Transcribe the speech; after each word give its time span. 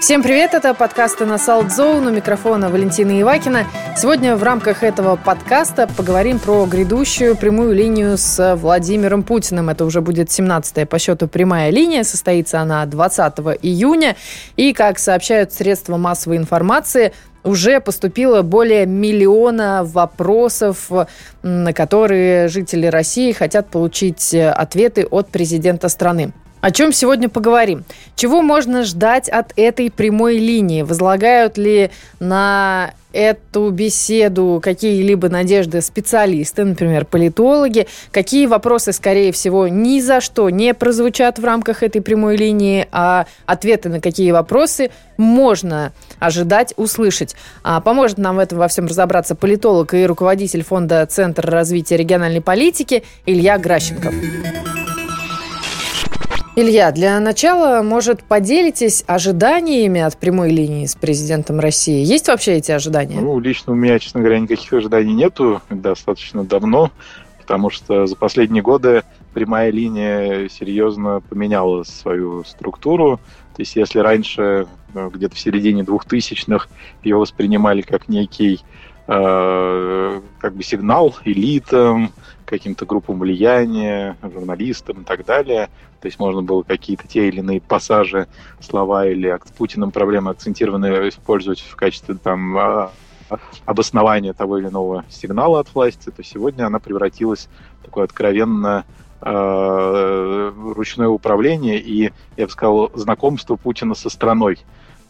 Всем 0.00 0.24
привет, 0.24 0.54
это 0.54 0.74
подкасты 0.74 1.24
на 1.24 1.34
Zone, 1.34 2.08
у 2.08 2.10
микрофона 2.10 2.68
Валентина 2.68 3.20
Ивакина. 3.20 3.66
Сегодня 3.96 4.34
в 4.34 4.42
рамках 4.42 4.82
этого 4.82 5.14
подкаста 5.14 5.88
поговорим 5.96 6.40
про 6.40 6.66
грядущую 6.66 7.36
прямую 7.36 7.74
линию 7.74 8.18
с 8.18 8.56
Владимиром 8.56 9.22
Путиным. 9.22 9.70
Это 9.70 9.84
уже 9.84 10.00
будет 10.00 10.30
17-я 10.30 10.84
по 10.84 10.98
счету 10.98 11.28
прямая 11.28 11.70
линия, 11.70 12.02
состоится 12.02 12.60
она 12.60 12.84
20 12.86 13.34
июня. 13.62 14.16
И, 14.56 14.72
как 14.72 14.98
сообщают 14.98 15.52
средства 15.52 15.96
массовой 15.96 16.38
информации, 16.38 17.12
уже 17.44 17.80
поступило 17.80 18.42
более 18.42 18.84
миллиона 18.84 19.84
вопросов, 19.84 20.90
на 21.42 21.72
которые 21.72 22.48
жители 22.48 22.86
России 22.86 23.30
хотят 23.30 23.68
получить 23.68 24.34
ответы 24.34 25.06
от 25.08 25.28
президента 25.28 25.88
страны. 25.88 26.32
О 26.64 26.70
чем 26.70 26.94
сегодня 26.94 27.28
поговорим? 27.28 27.84
Чего 28.16 28.40
можно 28.40 28.84
ждать 28.84 29.28
от 29.28 29.52
этой 29.54 29.90
прямой 29.90 30.38
линии? 30.38 30.80
Возлагают 30.80 31.58
ли 31.58 31.90
на 32.20 32.94
эту 33.12 33.68
беседу 33.68 34.62
какие-либо 34.64 35.28
надежды 35.28 35.82
специалисты, 35.82 36.64
например, 36.64 37.04
политологи? 37.04 37.86
Какие 38.12 38.46
вопросы, 38.46 38.94
скорее 38.94 39.30
всего, 39.32 39.68
ни 39.68 40.00
за 40.00 40.22
что 40.22 40.48
не 40.48 40.72
прозвучат 40.72 41.38
в 41.38 41.44
рамках 41.44 41.82
этой 41.82 42.00
прямой 42.00 42.38
линии, 42.38 42.88
а 42.92 43.26
ответы 43.44 43.90
на 43.90 44.00
какие 44.00 44.30
вопросы 44.30 44.90
можно 45.18 45.92
ожидать 46.18 46.72
услышать? 46.78 47.36
А 47.62 47.82
поможет 47.82 48.16
нам 48.16 48.36
в 48.36 48.38
этом 48.38 48.56
во 48.56 48.68
всем 48.68 48.86
разобраться 48.86 49.34
политолог 49.34 49.92
и 49.92 50.06
руководитель 50.06 50.64
фонда 50.64 51.04
Центра 51.04 51.50
развития 51.50 51.98
региональной 51.98 52.40
политики 52.40 53.04
Илья 53.26 53.58
Гращенков. 53.58 54.14
Илья, 56.56 56.92
для 56.92 57.18
начала, 57.18 57.82
может, 57.82 58.22
поделитесь 58.22 59.02
ожиданиями 59.08 60.00
от 60.00 60.16
прямой 60.16 60.52
линии 60.52 60.86
с 60.86 60.94
президентом 60.94 61.58
России? 61.58 62.04
Есть 62.04 62.28
вообще 62.28 62.52
эти 62.52 62.70
ожидания? 62.70 63.20
Ну, 63.20 63.40
лично 63.40 63.72
у 63.72 63.76
меня, 63.76 63.98
честно 63.98 64.20
говоря, 64.20 64.38
никаких 64.38 64.72
ожиданий 64.72 65.14
нету 65.14 65.62
достаточно 65.68 66.44
давно, 66.44 66.92
потому 67.40 67.70
что 67.70 68.06
за 68.06 68.14
последние 68.14 68.62
годы 68.62 69.02
прямая 69.32 69.72
линия 69.72 70.48
серьезно 70.48 71.20
поменяла 71.28 71.82
свою 71.82 72.44
структуру. 72.44 73.18
То 73.56 73.60
есть 73.60 73.74
если 73.74 73.98
раньше, 73.98 74.68
ну, 74.94 75.10
где-то 75.10 75.34
в 75.34 75.40
середине 75.40 75.82
2000-х, 75.82 76.68
ее 77.02 77.16
воспринимали 77.16 77.82
как 77.82 78.08
некий 78.08 78.60
э, 79.08 80.20
как 80.38 80.54
бы 80.54 80.62
сигнал 80.62 81.16
элитам, 81.24 82.12
каким-то 82.44 82.86
группам 82.86 83.18
влияния, 83.18 84.16
журналистам 84.22 85.02
и 85.02 85.04
так 85.04 85.24
далее. 85.24 85.68
То 86.00 86.06
есть 86.06 86.18
можно 86.18 86.42
было 86.42 86.62
какие-то 86.62 87.08
те 87.08 87.28
или 87.28 87.38
иные 87.38 87.60
пассажи, 87.60 88.28
слова 88.60 89.06
или 89.06 89.38
с 89.44 89.50
Путиным 89.50 89.90
проблемы 89.90 90.30
акцентированные 90.32 91.08
использовать 91.08 91.60
в 91.60 91.76
качестве 91.76 92.14
там 92.16 92.56
а, 92.58 92.92
обоснования 93.64 94.32
того 94.32 94.58
или 94.58 94.68
иного 94.68 95.04
сигнала 95.08 95.60
от 95.60 95.74
власти, 95.74 96.10
то 96.10 96.22
сегодня 96.22 96.66
она 96.66 96.78
превратилась 96.78 97.48
в 97.80 97.84
такое 97.84 98.04
откровенно 98.04 98.84
э, 99.20 100.52
ручное 100.74 101.08
управление 101.08 101.80
и, 101.80 102.12
я 102.36 102.46
бы 102.46 102.50
сказал, 102.50 102.90
знакомство 102.94 103.56
Путина 103.56 103.94
со 103.94 104.10
страной. 104.10 104.58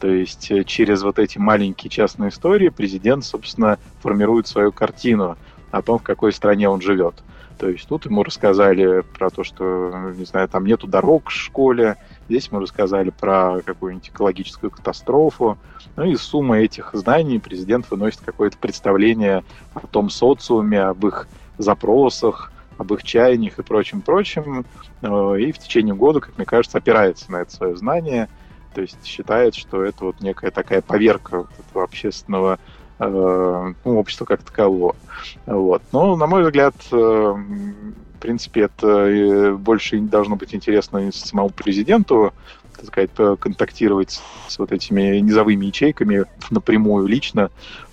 То 0.00 0.08
есть 0.08 0.50
э, 0.50 0.64
через 0.64 1.02
вот 1.02 1.18
эти 1.18 1.38
маленькие 1.38 1.90
частные 1.90 2.30
истории 2.30 2.68
президент, 2.68 3.24
собственно, 3.24 3.78
формирует 4.00 4.46
свою 4.46 4.72
картину 4.72 5.36
о 5.74 5.82
том, 5.82 5.98
в 5.98 6.02
какой 6.02 6.32
стране 6.32 6.68
он 6.68 6.80
живет. 6.80 7.16
То 7.58 7.68
есть 7.68 7.88
тут 7.88 8.06
ему 8.06 8.22
рассказали 8.22 9.02
про 9.16 9.30
то, 9.30 9.42
что, 9.42 10.12
не 10.16 10.24
знаю, 10.24 10.48
там 10.48 10.66
нету 10.66 10.86
дорог 10.86 11.30
в 11.30 11.32
школе, 11.32 11.96
здесь 12.28 12.50
мы 12.52 12.60
рассказали 12.60 13.10
про 13.10 13.60
какую-нибудь 13.64 14.08
экологическую 14.08 14.70
катастрофу. 14.70 15.58
Ну 15.96 16.04
и 16.04 16.14
сумма 16.16 16.58
этих 16.58 16.90
знаний 16.92 17.38
президент 17.38 17.90
выносит 17.90 18.20
какое-то 18.24 18.56
представление 18.58 19.44
о 19.74 19.86
том 19.86 20.10
социуме, 20.10 20.80
об 20.80 21.06
их 21.06 21.28
запросах, 21.58 22.52
об 22.78 22.92
их 22.92 23.02
чаяниях 23.02 23.58
и 23.58 23.62
прочим-прочим. 23.62 24.64
Э, 25.02 25.36
и 25.38 25.52
в 25.52 25.58
течение 25.58 25.94
года, 25.94 26.20
как 26.20 26.36
мне 26.36 26.46
кажется, 26.46 26.78
опирается 26.78 27.30
на 27.32 27.42
это 27.42 27.52
свое 27.52 27.76
знание. 27.76 28.28
То 28.74 28.80
есть 28.80 29.04
считает, 29.04 29.54
что 29.54 29.84
это 29.84 30.04
вот 30.04 30.20
некая 30.20 30.50
такая 30.50 30.82
поверка 30.82 31.38
вот 31.38 31.50
этого 31.58 31.84
общественного 31.84 32.58
ну, 32.98 33.74
общества 33.84 34.24
как 34.24 34.42
такового. 34.42 34.96
Вот. 35.46 35.82
Но, 35.92 36.16
на 36.16 36.26
мой 36.26 36.44
взгляд, 36.44 36.74
э, 36.92 36.96
в 36.96 38.18
принципе, 38.20 38.62
это 38.62 38.86
э, 38.86 39.52
больше 39.54 39.98
должно 39.98 40.36
быть 40.36 40.54
интересно 40.54 41.10
самому 41.12 41.50
президенту, 41.50 42.32
так 42.76 42.86
сказать, 42.86 43.38
контактировать 43.40 44.20
с 44.48 44.58
вот 44.58 44.72
этими 44.72 45.18
низовыми 45.18 45.66
ячейками 45.66 46.24
напрямую, 46.50 47.06
лично. 47.06 47.50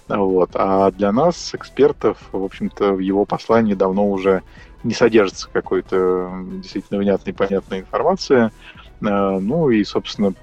Вот. 0.08 0.52
А 0.56 0.92
для 0.92 1.12
нас, 1.12 1.54
экспертов, 1.54 2.18
в 2.32 2.44
общем-то, 2.44 2.94
в 2.94 3.00
его 3.00 3.26
послании 3.26 3.74
давно 3.74 4.10
уже 4.10 4.44
не 4.84 4.94
содержится 4.94 5.48
какой-то 5.52 6.44
действительно 6.54 7.00
внятной, 7.00 7.34
понятной 7.34 7.80
информации. 7.82 8.52
Э, 9.02 9.40
ну 9.40 9.70
и, 9.70 9.84
собственно, 9.84 10.34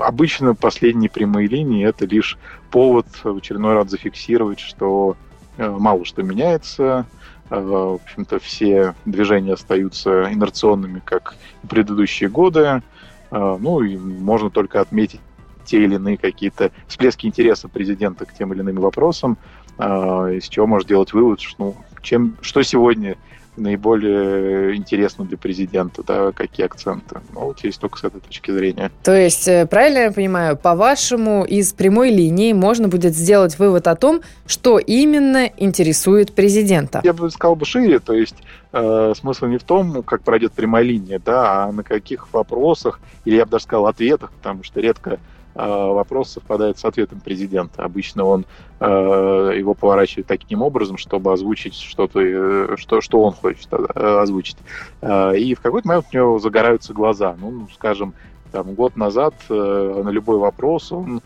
обычно 0.00 0.54
последние 0.54 1.10
прямые 1.10 1.48
линии 1.48 1.86
это 1.86 2.06
лишь 2.06 2.38
повод 2.70 3.06
в 3.22 3.36
очередной 3.36 3.74
раз 3.74 3.90
зафиксировать, 3.90 4.60
что 4.60 5.16
э, 5.56 5.68
мало 5.68 6.04
что 6.04 6.22
меняется, 6.22 7.06
э, 7.50 7.60
в 7.60 7.94
общем-то, 7.94 8.38
все 8.40 8.94
движения 9.04 9.52
остаются 9.52 10.32
инерционными, 10.32 11.00
как 11.04 11.36
и 11.62 11.66
предыдущие 11.66 12.28
годы. 12.28 12.82
Ну 13.30 13.82
и 13.82 13.98
можно 13.98 14.48
только 14.48 14.80
отметить 14.80 15.20
те 15.66 15.84
или 15.84 15.96
иные 15.96 16.16
какие-то 16.16 16.72
всплески 16.86 17.26
интереса 17.26 17.68
президента 17.68 18.24
к 18.24 18.32
тем 18.32 18.54
или 18.54 18.62
иным 18.62 18.76
вопросам, 18.76 19.36
из 19.78 20.48
чего 20.48 20.66
можно 20.66 20.88
делать 20.88 21.12
вывод, 21.12 21.38
что, 21.42 21.54
ну, 21.58 21.76
чем, 22.00 22.38
что 22.40 22.62
сегодня 22.62 23.18
наиболее 23.58 24.76
интересно 24.76 25.24
для 25.24 25.36
президента, 25.36 26.02
да, 26.02 26.32
какие 26.32 26.66
акценты. 26.66 27.20
Ну, 27.32 27.40
вот 27.40 27.64
есть 27.64 27.80
только 27.80 27.98
с 27.98 28.04
этой 28.04 28.20
точки 28.20 28.50
зрения. 28.50 28.90
То 29.02 29.14
есть, 29.14 29.48
э, 29.48 29.66
правильно 29.66 29.98
я 29.98 30.12
понимаю, 30.12 30.56
по-вашему, 30.56 31.44
из 31.44 31.72
прямой 31.72 32.10
линии 32.10 32.52
можно 32.52 32.88
будет 32.88 33.14
сделать 33.14 33.58
вывод 33.58 33.86
о 33.88 33.96
том, 33.96 34.20
что 34.46 34.78
именно 34.78 35.46
интересует 35.56 36.34
президента? 36.34 37.00
Я 37.04 37.12
бы 37.12 37.30
сказал 37.30 37.56
бы 37.56 37.64
шире, 37.64 37.98
то 37.98 38.12
есть 38.12 38.36
э, 38.72 39.12
смысл 39.16 39.46
не 39.46 39.58
в 39.58 39.64
том, 39.64 40.02
как 40.02 40.22
пройдет 40.22 40.52
прямая 40.52 40.84
линия, 40.84 41.20
да, 41.24 41.64
а 41.64 41.72
на 41.72 41.82
каких 41.82 42.32
вопросах, 42.32 43.00
или 43.24 43.36
я 43.36 43.44
бы 43.44 43.52
даже 43.52 43.64
сказал 43.64 43.86
ответах, 43.86 44.32
потому 44.32 44.64
что 44.64 44.80
редко 44.80 45.18
вопрос 45.66 46.30
совпадает 46.30 46.78
с 46.78 46.84
ответом 46.84 47.20
президента. 47.20 47.82
Обычно 47.82 48.24
он 48.24 48.46
а, 48.80 49.50
его 49.50 49.74
поворачивает 49.74 50.26
таким 50.26 50.62
образом, 50.62 50.96
чтобы 50.96 51.32
озвучить 51.32 51.74
что-то, 51.74 52.20
э, 52.20 52.76
что, 52.76 53.00
что 53.00 53.20
он 53.22 53.32
хочет 53.32 53.66
э, 53.72 54.18
озвучить. 54.20 54.56
А, 55.02 55.32
и 55.32 55.54
в 55.54 55.60
какой-то 55.60 55.88
момент 55.88 56.06
у 56.12 56.16
него 56.16 56.38
загораются 56.38 56.92
глаза. 56.92 57.36
Ну, 57.40 57.66
скажем, 57.74 58.14
там, 58.52 58.74
год 58.74 58.96
назад 58.96 59.34
э, 59.48 60.02
на 60.04 60.10
любой 60.10 60.38
вопрос 60.38 60.92
он 60.92 61.20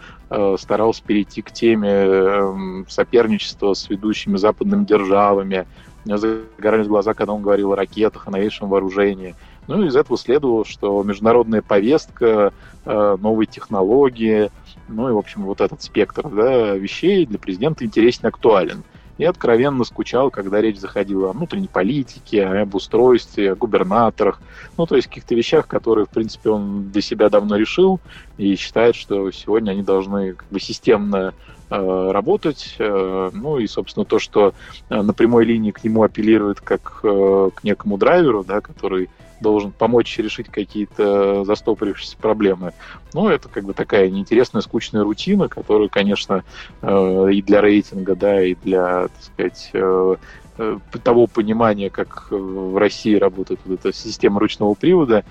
старался 0.57 1.03
перейти 1.05 1.43
к 1.43 1.53
теме 1.53 2.87
соперничества 2.89 3.75
с 3.75 3.91
ведущими 3.91 4.39
западными 4.39 4.87
державами. 4.87 5.67
У 6.07 6.09
него 6.09 6.17
загорались 6.17 6.87
глаза, 6.87 7.13
когда 7.13 7.35
он 7.35 7.43
говорил 7.43 7.73
о 7.75 7.77
ракетах, 7.77 8.27
о 8.27 8.31
новейшем 8.31 8.71
вооружении– 8.71 9.35
ну, 9.69 9.85
из 9.85 9.97
этого 9.97 10.19
следовало, 10.19 10.65
что 10.65 11.03
международная 11.03 11.63
повестка, 11.63 12.53
э, 12.85 13.17
новые 13.21 13.47
технологии, 13.47 14.51
ну 14.89 15.09
и, 15.09 15.13
в 15.13 15.19
общем, 15.19 15.45
вот 15.45 15.61
этот 15.61 15.83
спектр 15.83 16.29
да, 16.29 16.75
вещей 16.75 17.27
для 17.27 17.39
президента 17.39 17.85
интересен 17.85 18.27
актуален. 18.27 18.83
И 19.19 19.25
откровенно 19.25 19.85
скучал, 19.85 20.31
когда 20.31 20.61
речь 20.61 20.79
заходила 20.79 21.31
о 21.31 21.33
внутренней 21.33 21.69
политике, 21.69 22.45
об 22.45 22.75
устройстве, 22.75 23.53
о 23.53 23.55
губернаторах, 23.55 24.41
ну, 24.77 24.87
то 24.87 24.97
есть 24.97 25.07
каких-то 25.07 25.35
вещах, 25.35 25.69
которые, 25.69 26.07
в 26.07 26.11
принципе, 26.11 26.51
он 26.51 26.91
для 26.91 27.03
себя 27.03 27.29
давно 27.29 27.57
решил 27.57 28.01
и 28.39 28.57
считает, 28.57 28.97
что 28.97 29.31
сегодня 29.31 29.73
они 29.73 29.83
должны 29.83 30.33
как 30.33 30.49
бы 30.51 30.59
системно 30.59 31.35
э, 31.71 32.11
работать. 32.11 32.75
Э, 32.79 33.31
ну 33.33 33.59
и, 33.59 33.67
собственно, 33.69 34.05
то, 34.05 34.19
что 34.19 34.55
на 34.89 35.13
прямой 35.13 35.45
линии 35.45 35.71
к 35.71 35.85
нему 35.85 36.03
апеллирует 36.03 36.61
как 36.61 37.03
к 37.03 37.63
некому 37.63 37.99
драйверу, 37.99 38.43
да, 38.43 38.61
который 38.61 39.09
должен 39.43 39.73
помочь 39.73 40.17
решить 40.19 40.49
какие-то 40.49 41.45
застопорившиеся 41.45 42.17
проблемы. 42.17 42.73
Ну, 43.13 43.29
это 43.29 43.49
как 43.49 43.65
бы 43.65 43.75
такая 43.75 44.09
неинтересная, 44.09 44.63
скучная 44.63 45.03
рутина, 45.03 45.49
которую, 45.49 45.91
конечно, 45.91 46.45
э, 46.81 47.29
и 47.33 47.43
для 47.43 47.61
рейтинга, 47.61 48.15
да, 48.15 48.43
и 48.43 48.55
для, 48.55 49.09
так 49.09 49.23
сказать, 49.23 49.71
э, 49.75 50.17
э, 50.59 50.79
того 51.05 51.27
понимания, 51.27 51.91
как 51.91 52.29
в 52.31 52.77
России 52.79 53.17
работает 53.17 53.61
вот 53.65 53.81
эта 53.81 53.93
система 53.93 54.41
ручного 54.41 54.75
привода, 54.75 55.25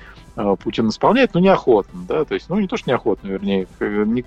Путин 0.63 0.87
исполняет, 0.87 1.33
но 1.33 1.41
неохотно, 1.41 2.05
да, 2.07 2.23
то 2.23 2.35
есть, 2.35 2.47
ну, 2.47 2.57
не 2.57 2.67
то, 2.67 2.77
что 2.77 2.89
неохотно, 2.89 3.27
вернее, 3.27 3.67
не, 3.81 4.23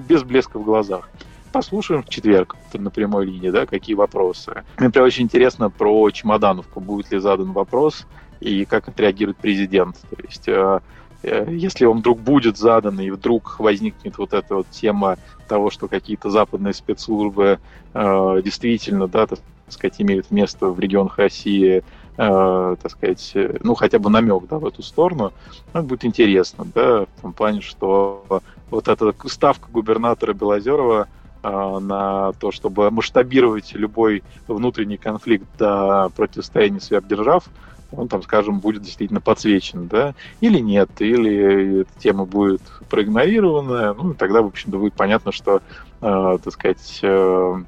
без 0.00 0.22
блеска 0.22 0.58
в 0.58 0.64
глазах 0.64 1.10
послушаем 1.56 2.02
в 2.02 2.08
четверг 2.10 2.54
на 2.74 2.90
прямой 2.90 3.24
линии, 3.24 3.48
да, 3.48 3.64
какие 3.64 3.94
вопросы. 3.94 4.64
Мне 4.78 4.90
прям 4.90 5.06
очень 5.06 5.24
интересно 5.24 5.70
про 5.70 6.10
Чемодановку. 6.10 6.80
Будет 6.80 7.10
ли 7.12 7.18
задан 7.18 7.52
вопрос 7.52 8.06
и 8.40 8.64
как 8.64 8.88
отреагирует 8.88 9.36
президент. 9.38 9.96
То 10.10 10.16
есть 10.26 10.48
э, 10.48 10.80
если 11.22 11.84
он 11.86 11.98
вдруг 11.98 12.20
будет 12.20 12.56
задан, 12.56 13.00
и 13.00 13.10
вдруг 13.10 13.58
возникнет 13.58 14.18
вот 14.18 14.32
эта 14.32 14.56
вот 14.56 14.70
тема 14.70 15.16
того, 15.48 15.70
что 15.70 15.88
какие-то 15.88 16.30
западные 16.30 16.74
спецслужбы 16.74 17.58
э, 17.94 18.40
действительно, 18.44 19.08
да, 19.08 19.26
так 19.26 19.40
сказать, 19.68 20.00
имеют 20.00 20.30
место 20.30 20.66
в 20.66 20.78
регионах 20.78 21.18
России, 21.18 21.82
э, 22.16 22.76
так 22.80 22.90
сказать, 22.90 23.32
ну, 23.62 23.74
хотя 23.74 23.98
бы 23.98 24.10
намек, 24.10 24.46
да, 24.48 24.58
в 24.58 24.66
эту 24.66 24.82
сторону, 24.82 25.32
ну, 25.74 25.82
будет 25.82 26.04
интересно, 26.04 26.66
да, 26.74 27.06
в 27.16 27.22
том 27.22 27.32
плане, 27.32 27.60
что 27.60 28.42
вот 28.70 28.88
эта 28.88 29.14
ставка 29.26 29.68
губернатора 29.70 30.32
Белозерова 30.32 31.08
э, 31.42 31.78
на 31.80 32.32
то, 32.34 32.52
чтобы 32.52 32.90
масштабировать 32.90 33.74
любой 33.74 34.22
внутренний 34.46 34.96
конфликт 34.98 35.46
до 35.58 36.10
противостояния 36.14 36.80
сверхдержав, 36.80 37.48
он 37.92 38.08
там, 38.08 38.22
скажем, 38.22 38.60
будет 38.60 38.82
действительно 38.82 39.20
подсвечен, 39.20 39.88
да, 39.88 40.14
или 40.40 40.58
нет, 40.58 40.90
или 40.98 41.82
эта 41.82 41.90
тема 41.98 42.24
будет 42.24 42.62
проигнорирована, 42.88 43.94
ну, 43.94 44.14
тогда, 44.14 44.42
в 44.42 44.46
общем-то, 44.46 44.78
будет 44.78 44.94
понятно, 44.94 45.32
что, 45.32 45.62
э, 46.00 46.38
так 46.42 46.52
сказать, 46.52 46.98
э, 47.02 47.62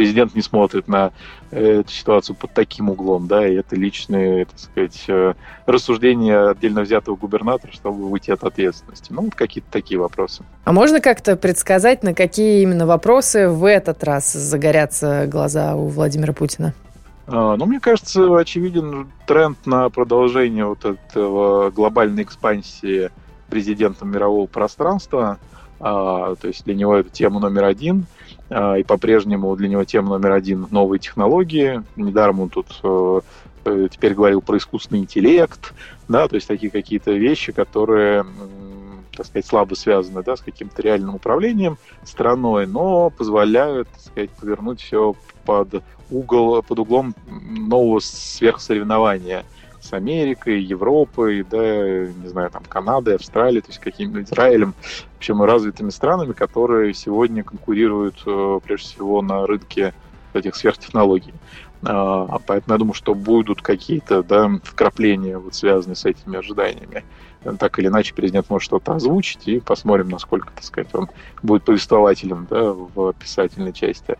президент 0.00 0.34
не 0.34 0.42
смотрит 0.42 0.88
на 0.88 1.12
э, 1.50 1.80
эту 1.80 1.90
ситуацию 1.90 2.36
под 2.36 2.52
таким 2.54 2.90
углом, 2.90 3.26
да, 3.26 3.46
и 3.46 3.54
это 3.54 3.76
личные, 3.76 4.46
так 4.46 4.58
сказать, 4.58 5.04
э, 5.08 5.34
рассуждения 5.66 6.50
отдельно 6.50 6.82
взятого 6.82 7.16
губернатора, 7.16 7.72
чтобы 7.72 8.08
выйти 8.08 8.30
от 8.30 8.42
ответственности. 8.44 9.12
Ну, 9.12 9.22
вот 9.22 9.34
какие-то 9.34 9.70
такие 9.70 10.00
вопросы. 10.00 10.44
А 10.64 10.72
можно 10.72 11.00
как-то 11.00 11.36
предсказать, 11.36 12.02
на 12.02 12.14
какие 12.14 12.62
именно 12.62 12.86
вопросы 12.86 13.48
в 13.48 13.64
этот 13.64 14.02
раз 14.04 14.32
загорятся 14.32 15.26
глаза 15.26 15.74
у 15.74 15.88
Владимира 15.88 16.32
Путина? 16.32 16.72
А, 17.32 17.56
ну, 17.56 17.66
мне 17.66 17.78
кажется, 17.78 18.36
очевиден 18.36 19.08
тренд 19.26 19.64
на 19.64 19.88
продолжение 19.88 20.64
вот 20.64 20.84
этого 20.84 21.70
глобальной 21.70 22.24
экспансии 22.24 23.10
президентом 23.48 24.10
мирового 24.10 24.46
пространства. 24.46 25.38
А, 25.78 26.34
то 26.34 26.48
есть 26.48 26.64
для 26.64 26.74
него 26.74 26.96
это 26.96 27.08
тема 27.08 27.38
номер 27.38 27.64
один. 27.64 28.06
А, 28.48 28.74
и 28.74 28.82
по-прежнему 28.82 29.54
для 29.54 29.68
него 29.68 29.84
тема 29.84 30.10
номер 30.10 30.32
один 30.32 30.66
новые 30.70 30.98
технологии. 30.98 31.82
Недаром 31.94 32.40
он 32.40 32.48
тут 32.48 32.66
э, 32.82 33.20
э, 33.64 33.88
теперь 33.92 34.14
говорил 34.14 34.40
про 34.40 34.58
искусственный 34.58 35.00
интеллект, 35.00 35.72
да, 36.08 36.26
то 36.26 36.34
есть 36.34 36.48
такие 36.48 36.70
какие-то 36.70 37.12
вещи, 37.12 37.52
которые 37.52 38.26
так 39.16 39.26
сказать, 39.26 39.46
слабо 39.46 39.74
связаны 39.74 40.22
да, 40.22 40.36
с 40.36 40.40
каким-то 40.40 40.82
реальным 40.82 41.16
управлением 41.16 41.78
страной, 42.04 42.66
но 42.66 43.10
позволяют, 43.10 43.88
так 43.88 44.00
сказать, 44.00 44.30
повернуть 44.30 44.80
все 44.80 45.14
под 45.44 45.82
угол, 46.10 46.62
под 46.62 46.78
углом 46.78 47.14
нового 47.28 48.00
сверхсоревнования 48.00 49.44
с 49.80 49.92
Америкой, 49.92 50.62
Европой, 50.62 51.42
да, 51.42 52.06
не 52.06 52.28
знаю, 52.28 52.50
там, 52.50 52.62
Канадой, 52.64 53.16
Австралией, 53.16 53.62
то 53.62 53.68
есть 53.68 53.80
каким-нибудь 53.80 54.28
Израилем, 54.28 54.74
в 55.14 55.16
общем, 55.18 55.42
развитыми 55.42 55.90
странами, 55.90 56.32
которые 56.32 56.92
сегодня 56.92 57.42
конкурируют, 57.42 58.22
э, 58.26 58.60
прежде 58.62 58.88
всего, 58.88 59.22
на 59.22 59.46
рынке 59.46 59.94
этих 60.34 60.54
сверхтехнологий. 60.54 61.32
А, 61.82 62.26
а 62.28 62.38
поэтому 62.38 62.74
я 62.74 62.78
думаю, 62.78 62.94
что 62.94 63.14
будут 63.14 63.62
какие-то 63.62 64.22
да, 64.22 64.50
вкрапления, 64.62 65.38
вот, 65.38 65.54
связанные 65.54 65.96
с 65.96 66.04
этими 66.04 66.38
ожиданиями. 66.38 67.04
Так 67.58 67.78
или 67.78 67.86
иначе, 67.86 68.14
президент 68.14 68.50
может 68.50 68.66
что-то 68.66 68.92
озвучить, 68.92 69.48
и 69.48 69.60
посмотрим, 69.60 70.08
насколько, 70.08 70.52
так 70.54 70.62
сказать, 70.62 70.94
он 70.94 71.08
будет 71.42 71.64
повествователем 71.64 72.46
да, 72.50 72.72
в 72.72 73.12
писательной 73.14 73.72
части. 73.72 74.16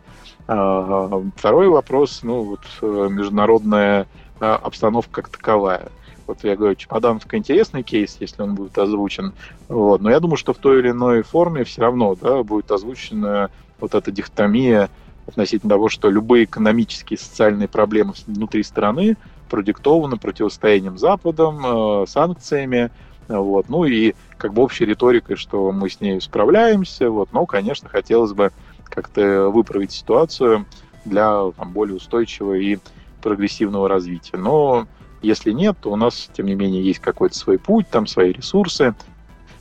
А, 0.46 1.22
второй 1.37 1.69
вопрос, 1.69 2.20
ну, 2.22 2.43
вот 2.43 2.61
э, 2.81 3.08
международная 3.11 4.06
а, 4.40 4.56
обстановка 4.56 5.22
как 5.22 5.28
таковая. 5.28 5.88
Вот 6.26 6.44
я 6.44 6.56
говорю, 6.56 6.76
Чемодановка 6.76 7.37
интересный 7.37 7.82
кейс, 7.82 8.17
если 8.20 8.43
он 8.43 8.55
будет 8.55 8.78
озвучен. 8.78 9.32
Вот. 9.69 10.00
Но 10.00 10.11
я 10.11 10.20
думаю, 10.20 10.37
что 10.37 10.55
в 10.55 10.58
той 10.58 10.78
или 10.78 10.90
иной 10.90 11.22
форме 11.22 11.64
все 11.64 11.82
равно 11.82 12.14
да, 12.14 12.43
будет 12.43 12.70
озвучена 12.70 13.50
вот 13.81 13.94
эта 13.94 14.11
дихотомия 14.11 14.88
относительно 15.26 15.70
того, 15.70 15.88
что 15.88 16.08
любые 16.08 16.44
экономические 16.44 17.17
и 17.17 17.20
социальные 17.20 17.69
проблемы 17.69 18.14
внутри 18.26 18.62
страны 18.62 19.17
продиктованы 19.49 20.17
противостоянием 20.17 20.99
Западом, 20.99 21.61
э, 21.64 22.06
санкциями, 22.06 22.90
вот, 23.28 23.69
ну 23.69 23.84
и 23.84 24.14
как 24.37 24.52
бы 24.52 24.62
общей 24.62 24.84
риторикой, 24.84 25.37
что 25.37 25.70
мы 25.72 25.88
с 25.88 26.00
ней 26.00 26.20
справляемся, 26.20 27.11
вот, 27.11 27.32
но, 27.32 27.46
конечно, 27.46 27.88
хотелось 27.88 28.32
бы 28.32 28.50
как-то 28.84 29.50
выправить 29.50 29.93
ситуацию 29.93 30.67
для 31.05 31.50
там, 31.56 31.72
более 31.72 31.96
устойчивого 31.96 32.55
и 32.55 32.78
прогрессивного 33.22 33.88
развития. 33.88 34.37
Но 34.37 34.87
если 35.22 35.52
нет, 35.52 35.76
то 35.81 35.93
у 35.93 35.96
нас, 35.96 36.28
тем 36.32 36.46
не 36.46 36.55
менее, 36.55 36.82
есть 36.82 37.00
какой-то 37.00 37.37
свой 37.37 37.58
путь, 37.58 37.88
там 37.88 38.06
свои 38.06 38.32
ресурсы. 38.32 38.94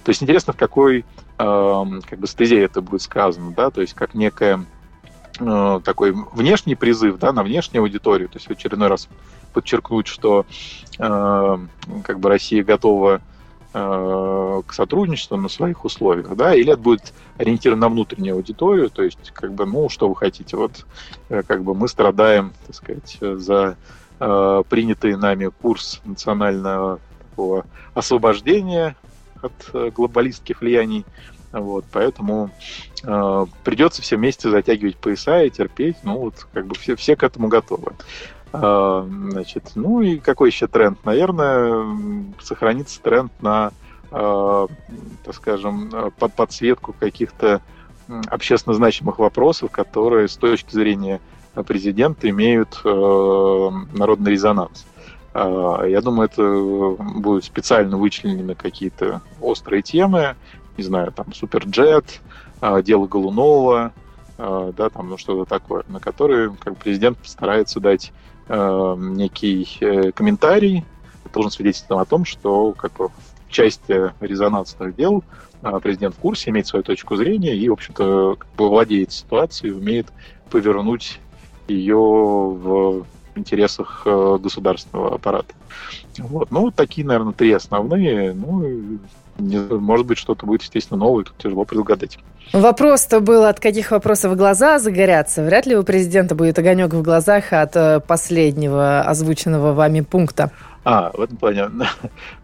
То 0.03 0.09
есть 0.09 0.23
интересно, 0.23 0.53
в 0.53 0.57
какой 0.57 0.99
э, 0.99 1.03
как 2.09 2.19
бы 2.19 2.27
стезе 2.27 2.63
это 2.63 2.81
будет 2.81 3.01
сказано, 3.01 3.53
да, 3.55 3.69
то 3.69 3.81
есть 3.81 3.93
как 3.93 4.15
некая 4.15 4.65
Э, 5.39 5.79
такой 5.83 6.13
внешний 6.33 6.75
призыв 6.75 7.17
да, 7.17 7.31
на 7.31 7.43
внешнюю 7.43 7.83
аудиторию, 7.83 8.27
то 8.27 8.37
есть 8.37 8.47
в 8.47 8.51
очередной 8.51 8.89
раз 8.89 9.07
подчеркнуть, 9.53 10.07
что 10.07 10.45
э, 10.97 11.57
как 12.03 12.19
бы 12.19 12.29
Россия 12.29 12.63
готова 12.63 13.21
к 13.71 14.73
сотрудничеству 14.73 15.37
на 15.37 15.47
своих 15.47 15.85
условиях, 15.85 16.35
да, 16.35 16.55
или 16.55 16.73
это 16.73 16.81
будет 16.81 17.13
ориентировано 17.37 17.81
на 17.81 17.89
внутреннюю 17.89 18.35
аудиторию, 18.35 18.89
то 18.89 19.03
есть 19.03 19.31
как 19.31 19.53
бы, 19.53 19.65
ну, 19.65 19.89
что 19.89 20.09
вы 20.09 20.15
хотите, 20.15 20.57
вот 20.57 20.85
э, 21.29 21.43
как 21.43 21.63
бы 21.63 21.75
мы 21.75 21.87
страдаем, 21.87 22.53
так 22.65 22.75
сказать, 22.75 23.17
за 23.21 23.77
э, 24.19 24.63
принятый 24.69 25.15
нами 25.15 25.51
курс 25.61 26.01
национального 26.03 26.99
такого 27.29 27.65
освобождения 27.93 28.95
от 29.41 29.53
э, 29.73 29.91
глобалистских 29.91 30.61
влияний, 30.61 31.05
вот, 31.51 31.85
поэтому 31.91 32.51
э, 33.03 33.45
придется 33.63 34.01
все 34.01 34.17
вместе 34.17 34.49
затягивать 34.51 34.97
пояса 34.97 35.41
и 35.41 35.49
терпеть. 35.49 35.97
Ну, 36.03 36.17
вот, 36.17 36.47
как 36.53 36.67
бы 36.67 36.75
все, 36.75 36.95
все 36.95 37.15
к 37.15 37.23
этому 37.23 37.47
готовы. 37.47 37.93
Э, 38.51 39.07
значит, 39.31 39.71
ну 39.75 40.01
и 40.01 40.17
какой 40.17 40.49
еще 40.49 40.67
тренд? 40.67 41.03
Наверное, 41.05 42.33
сохранится 42.41 43.01
тренд 43.01 43.31
на, 43.41 43.71
э, 44.11 44.67
так 45.23 45.35
скажем, 45.35 45.91
под 46.17 46.33
подсветку 46.33 46.93
каких-то 46.93 47.61
общественно 48.27 48.73
значимых 48.73 49.19
вопросов, 49.19 49.69
которые 49.71 50.27
с 50.27 50.35
точки 50.35 50.73
зрения 50.73 51.19
президента 51.67 52.29
имеют 52.29 52.81
э, 52.83 53.69
народный 53.93 54.31
резонанс. 54.31 54.85
Я 55.31 56.01
думаю, 56.01 56.27
это 56.27 56.95
будут 56.99 57.45
специально 57.45 57.97
вычленены 57.97 58.55
какие-то 58.55 59.21
острые 59.39 59.83
темы, 59.83 60.35
не 60.75 60.83
знаю, 60.83 61.11
там, 61.11 61.31
Суперджет, 61.33 62.19
дело 62.81 63.05
Голунова, 63.05 63.93
да, 64.37 64.89
там, 64.89 65.07
ну, 65.07 65.19
что-то 65.19 65.47
такое, 65.47 65.83
на 65.87 65.99
которые 65.99 66.51
как 66.59 66.77
президент 66.77 67.19
постарается 67.19 67.79
дать 67.79 68.11
а, 68.49 68.95
некий 68.95 69.67
э, 69.79 70.11
комментарий, 70.11 70.83
должен 71.31 71.51
свидетельствовать 71.51 72.07
о 72.07 72.09
том, 72.09 72.25
что 72.25 72.73
как 72.73 72.93
бы, 72.93 73.09
в 73.09 73.51
части 73.51 74.11
резонансных 74.19 74.95
дел 74.95 75.23
президент 75.81 76.15
в 76.15 76.19
курсе, 76.19 76.49
имеет 76.49 76.67
свою 76.67 76.83
точку 76.83 77.15
зрения 77.15 77.55
и, 77.55 77.67
в 77.69 77.73
общем-то, 77.73 78.37
как 78.39 78.49
бы 78.55 78.69
владеет 78.69 79.11
ситуацией, 79.11 79.73
умеет 79.73 80.07
повернуть 80.49 81.19
ее 81.67 81.97
в 81.97 83.05
интересах 83.35 84.03
э, 84.05 84.37
государственного 84.41 85.15
аппарата. 85.15 85.53
Вот. 86.17 86.51
Ну, 86.51 86.71
такие, 86.71 87.05
наверное, 87.05 87.33
три 87.33 87.51
основные. 87.51 88.33
Ну, 88.33 88.99
может 89.39 90.05
быть, 90.05 90.17
что-то 90.17 90.45
будет, 90.45 90.63
естественно, 90.63 90.99
новое, 90.99 91.23
тут 91.23 91.37
тяжело 91.37 91.65
предугадать. 91.65 92.19
Вопрос-то 92.51 93.19
был, 93.19 93.45
от 93.45 93.59
каких 93.59 93.91
вопросов 93.91 94.35
глаза 94.35 94.79
загорятся. 94.79 95.43
Вряд 95.43 95.67
ли 95.67 95.75
у 95.75 95.83
президента 95.83 96.33
будет 96.33 96.57
огонек 96.57 96.93
в 96.93 97.01
глазах 97.03 97.53
от 97.53 97.75
э, 97.75 97.99
последнего 97.99 99.01
озвученного 99.01 99.73
вами 99.73 100.01
пункта. 100.01 100.51
А, 100.83 101.11
в 101.13 101.21
этом 101.21 101.37
плане. 101.37 101.69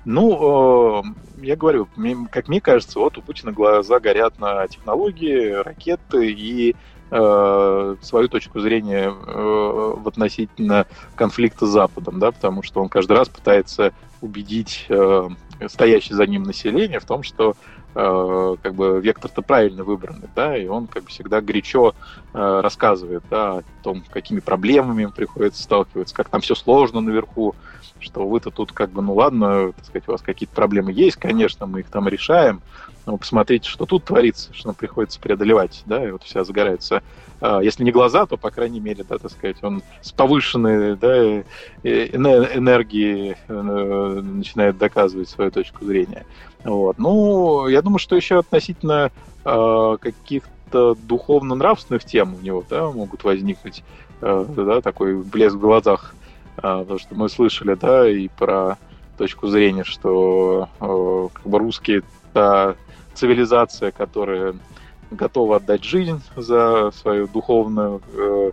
Ну, 0.04 1.04
я 1.42 1.56
говорю, 1.56 1.88
как 2.30 2.48
мне 2.48 2.62
кажется, 2.62 3.00
вот 3.00 3.18
у 3.18 3.22
Путина 3.22 3.52
глаза 3.52 4.00
горят 4.00 4.40
на 4.40 4.68
технологии, 4.68 5.52
ракеты 5.52 6.32
и 6.32 6.76
э, 7.12 7.96
свою 8.02 8.28
точку 8.28 8.60
зрения 8.60 9.10
э, 9.10 9.94
в 9.98 10.08
относительно 10.08 10.86
конфликта 11.16 11.66
с 11.66 11.70
Западом, 11.70 12.20
да, 12.20 12.32
потому 12.32 12.64
что 12.64 12.82
он 12.82 12.90
каждый 12.90 13.18
раз 13.18 13.30
пытается 13.30 13.94
убедить 14.22 14.86
э, 14.90 15.30
стоящее 15.68 16.16
за 16.16 16.26
ним 16.26 16.44
население 16.44 17.00
в 17.00 17.06
том, 17.06 17.24
что 17.24 17.56
э, 17.94 18.56
как 18.62 18.74
бы 18.74 19.00
вектор-то 19.02 19.42
правильно 19.42 19.84
выбранный, 19.84 20.30
да, 20.36 20.58
и 20.58 20.68
он 20.68 20.88
как 20.88 21.04
бы 21.04 21.10
всегда 21.10 21.42
горячо 21.42 21.94
э, 22.34 22.60
рассказывает, 22.62 23.24
да, 23.30 23.60
о 23.60 23.64
том, 23.84 24.04
какими 24.10 24.40
проблемами 24.40 25.04
им 25.04 25.12
приходится 25.12 25.64
сталкиваться, 25.64 26.16
как 26.16 26.30
там 26.30 26.42
все 26.42 26.56
сложно 26.56 27.02
наверху, 27.02 27.56
что 28.00 28.28
вы-то 28.28 28.52
тут 28.52 28.72
как 28.72 28.92
бы, 28.92 29.02
ну 29.02 29.14
ладно, 29.14 29.72
так 29.72 29.86
сказать, 29.86 30.08
у 30.08 30.12
вас 30.12 30.22
какие-то 30.22 30.54
проблемы 30.54 30.92
есть, 30.92 31.18
конечно, 31.18 31.66
мы 31.66 31.82
их 31.82 31.88
там 31.88 32.08
решаем, 32.08 32.62
но 33.06 33.18
посмотрите, 33.18 33.70
что 33.70 33.86
тут 33.86 34.06
творится, 34.06 34.54
что 34.54 34.70
нам 34.70 34.76
приходится 34.76 35.20
преодолевать, 35.20 35.84
да, 35.86 36.06
и 36.06 36.12
вот 36.12 36.24
вся 36.24 36.44
загорается, 36.44 37.04
а, 37.42 37.60
если 37.62 37.84
не 37.84 37.92
глаза, 37.92 38.26
то, 38.26 38.38
по 38.38 38.52
крайней 38.52 38.80
мере, 38.80 39.04
да, 39.08 39.18
так 39.18 39.32
сказать, 39.32 39.58
он 39.64 39.84
с 40.02 40.12
повышенной 40.12 40.96
да, 40.96 41.42
энергией 41.84 43.36
э, 43.48 44.22
начинает 44.24 44.78
доказывать 44.78 45.30
свою 45.30 45.52
точку 45.52 45.86
зрения. 45.86 46.26
Вот. 46.64 46.98
Ну, 46.98 47.68
я 47.68 47.82
думаю, 47.82 48.00
что 48.00 48.16
еще 48.16 48.40
относительно 48.40 49.12
э, 49.44 49.98
каких-то 50.00 50.96
духовно-нравственных 50.96 52.06
тем 52.06 52.36
у 52.36 52.40
него 52.40 52.64
да, 52.70 52.90
могут 52.90 53.24
возникнуть 53.24 53.84
э, 54.22 54.46
да, 54.56 54.82
такой 54.82 55.22
блеск 55.22 55.56
в 55.56 55.60
глазах 55.60 56.16
а, 56.58 56.80
потому 56.80 57.00
что 57.00 57.16
мы 57.16 57.30
слышали, 57.30 57.76
да, 57.76 58.10
и 58.10 58.28
про 58.28 58.78
точку 59.18 59.48
зрения, 59.48 59.84
что 59.84 60.70
э, 60.80 61.28
как 61.34 61.46
бы 61.46 61.60
русские 61.60 62.04
это 62.34 62.76
цивилизация, 63.16 63.92
которая 63.92 64.56
готова 65.12 65.58
отдать 65.58 65.84
жизнь 65.84 66.22
за 66.36 66.92
свое 66.92 67.28
духовное 67.28 68.00
э, 68.14 68.52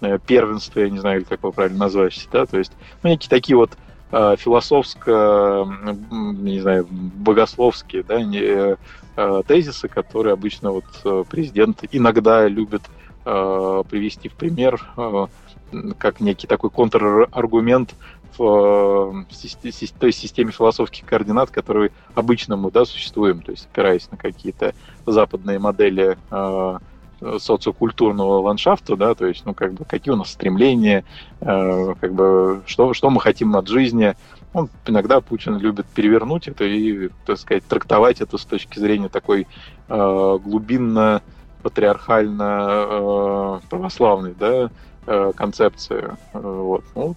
э, 0.00 0.18
первенство, 0.26 0.80
я 0.80 0.90
не 0.90 0.98
знаю, 0.98 1.24
как 1.28 1.40
его 1.40 1.52
правильно 1.52 1.78
назвать, 1.78 2.28
да, 2.32 2.46
то 2.46 2.58
есть 2.58 2.72
ну, 3.02 3.10
некие 3.10 3.28
такие 3.28 3.56
вот 3.56 3.72
э, 4.12 4.36
философско, 4.38 5.66
не 6.10 6.60
знаю, 6.60 6.86
богословские, 6.90 8.02
да, 8.02 8.22
не, 8.22 8.76
э, 9.18 9.42
тезисы, 9.46 9.88
которые 9.88 10.32
обычно 10.34 10.70
вот 10.70 10.84
э, 11.04 11.24
президент 11.28 11.84
иногда 11.90 12.46
любит 12.46 12.82
э, 13.24 13.82
привести 13.90 14.28
в 14.28 14.34
пример 14.34 14.80
э, 14.96 15.26
как 15.98 16.20
некий 16.20 16.46
такой 16.46 16.70
контраргумент 16.70 17.94
в 18.36 19.24
э, 19.28 19.90
той 19.98 20.12
системе 20.12 20.52
философских 20.52 21.04
координат, 21.06 21.50
которые 21.50 21.90
обычно 22.14 22.56
мы 22.56 22.70
да, 22.70 22.84
существуем, 22.84 23.42
то 23.42 23.52
есть 23.52 23.68
опираясь 23.72 24.10
на 24.10 24.16
какие-то 24.16 24.74
западные 25.06 25.58
модели 25.58 26.18
э, 26.30 26.78
социокультурного 27.38 28.40
ландшафта, 28.42 28.96
да, 28.96 29.14
то 29.14 29.26
есть, 29.26 29.44
ну, 29.44 29.54
как 29.54 29.74
бы, 29.74 29.84
какие 29.84 30.12
у 30.12 30.16
нас 30.16 30.30
стремления, 30.30 31.04
э, 31.40 31.94
как 32.00 32.12
бы, 32.14 32.62
что, 32.66 32.94
что 32.94 33.10
мы 33.10 33.20
хотим 33.20 33.56
от 33.56 33.68
жизни. 33.68 34.14
Он, 34.54 34.68
иногда 34.86 35.20
Путин 35.20 35.58
любит 35.58 35.86
перевернуть 35.86 36.48
это 36.48 36.64
и, 36.64 37.10
так 37.26 37.38
сказать, 37.38 37.64
трактовать 37.66 38.20
это 38.20 38.38
с 38.38 38.44
точки 38.44 38.78
зрения 38.78 39.08
такой 39.08 39.46
э, 39.88 40.38
глубинно 40.42 41.22
патриархально 41.62 42.86
э, 42.88 43.60
православной, 43.68 44.34
да, 44.38 44.70
Э, 45.10 45.32
концепции. 45.34 46.04
Вот. 46.34 46.84
Ну, 46.94 47.06
вот. 47.06 47.16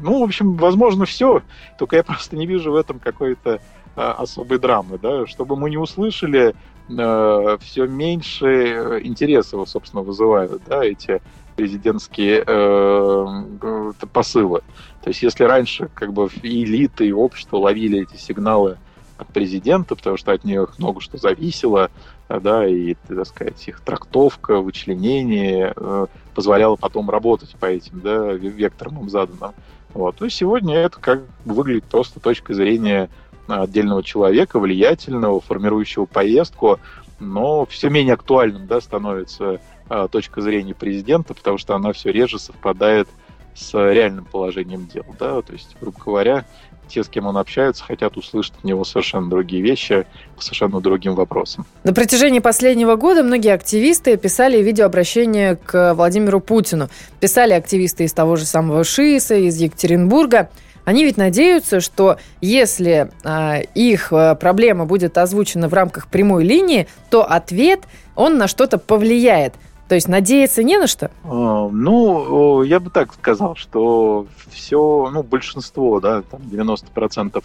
Ну, 0.00 0.20
в 0.20 0.22
общем, 0.22 0.54
возможно, 0.54 1.04
все. 1.04 1.42
Только 1.78 1.96
я 1.96 2.02
просто 2.02 2.36
не 2.36 2.46
вижу 2.46 2.72
в 2.72 2.76
этом 2.76 2.98
какой-то 2.98 3.60
а, 3.96 4.12
особой 4.12 4.58
драмы, 4.58 4.98
да, 4.98 5.26
чтобы 5.26 5.56
мы 5.56 5.70
не 5.70 5.76
услышали, 5.76 6.54
э, 6.88 7.58
все 7.60 7.86
меньше 7.86 9.00
интереса, 9.02 9.64
собственно, 9.66 10.02
вызывают, 10.02 10.62
да, 10.66 10.84
эти 10.84 11.20
президентские 11.56 12.44
э, 12.46 13.92
посылы. 14.12 14.60
То 15.02 15.08
есть, 15.08 15.22
если 15.22 15.42
раньше 15.42 15.90
как 15.92 16.12
бы 16.12 16.28
и 16.42 16.62
элиты, 16.62 17.08
и 17.08 17.12
общество 17.12 17.56
ловили 17.56 18.02
эти 18.02 18.16
сигналы 18.16 18.78
от 19.16 19.26
президента, 19.32 19.96
потому 19.96 20.16
что 20.16 20.30
от 20.30 20.44
них 20.44 20.78
много 20.78 21.00
что 21.00 21.18
зависело, 21.18 21.90
да, 22.28 22.66
и, 22.66 22.94
так 23.08 23.26
сказать, 23.26 23.66
их 23.66 23.80
трактовка, 23.80 24.60
вычленение 24.60 25.72
э, 25.74 26.06
позволяло 26.34 26.76
потом 26.76 27.10
работать 27.10 27.56
по 27.58 27.66
этим, 27.66 28.00
да, 28.00 28.32
векторам 28.32 29.00
им 29.00 29.10
заданным. 29.10 29.54
Вот. 29.98 30.20
Есть 30.20 30.36
сегодня 30.36 30.76
это 30.76 31.00
как 31.00 31.22
выглядит 31.44 31.82
просто 31.86 32.20
точка 32.20 32.54
зрения 32.54 33.10
отдельного 33.48 34.04
человека, 34.04 34.60
влиятельного, 34.60 35.40
формирующего 35.40 36.04
поездку, 36.04 36.78
но 37.18 37.66
все 37.66 37.90
менее 37.90 38.14
актуальным 38.14 38.68
да, 38.68 38.80
становится 38.80 39.60
а, 39.88 40.06
точка 40.06 40.40
зрения 40.40 40.72
президента, 40.72 41.34
потому 41.34 41.58
что 41.58 41.74
она 41.74 41.92
все 41.92 42.12
реже 42.12 42.38
совпадает 42.38 43.08
с 43.56 43.74
реальным 43.74 44.24
положением 44.24 44.86
дел. 44.86 45.04
Да? 45.18 45.42
То 45.42 45.52
есть, 45.52 45.74
грубо 45.80 45.98
говоря, 45.98 46.44
те, 46.88 47.04
с 47.04 47.08
кем 47.08 47.26
он 47.26 47.36
общается, 47.36 47.84
хотят 47.84 48.16
услышать 48.16 48.54
от 48.58 48.64
него 48.64 48.84
совершенно 48.84 49.28
другие 49.28 49.62
вещи 49.62 50.06
по 50.36 50.42
совершенно 50.42 50.80
другим 50.80 51.14
вопросам. 51.14 51.66
На 51.84 51.92
протяжении 51.92 52.40
последнего 52.40 52.96
года 52.96 53.22
многие 53.22 53.52
активисты 53.52 54.16
писали 54.16 54.62
видеообращение 54.62 55.56
к 55.56 55.94
Владимиру 55.94 56.40
Путину. 56.40 56.88
Писали 57.20 57.52
активисты 57.52 58.04
из 58.04 58.12
того 58.12 58.36
же 58.36 58.44
самого 58.44 58.84
ШИСа, 58.84 59.36
из 59.36 59.60
Екатеринбурга. 59.60 60.50
Они 60.84 61.04
ведь 61.04 61.18
надеются, 61.18 61.80
что 61.80 62.16
если 62.40 63.10
э, 63.22 63.62
их 63.74 64.10
э, 64.10 64.34
проблема 64.36 64.86
будет 64.86 65.18
озвучена 65.18 65.68
в 65.68 65.74
рамках 65.74 66.08
прямой 66.08 66.44
линии, 66.44 66.88
то 67.10 67.24
ответ, 67.24 67.80
он 68.14 68.38
на 68.38 68.48
что-то 68.48 68.78
повлияет– 68.78 69.54
то 69.88 69.94
есть 69.94 70.06
надеяться 70.06 70.62
не 70.62 70.76
на 70.76 70.86
что? 70.86 71.10
А, 71.24 71.68
ну, 71.68 72.62
я 72.62 72.78
бы 72.78 72.90
так 72.90 73.14
сказал, 73.14 73.56
что 73.56 74.26
все, 74.50 75.10
ну, 75.12 75.22
большинство, 75.22 75.98
да, 75.98 76.22
там 76.22 76.42
90% 76.42 77.42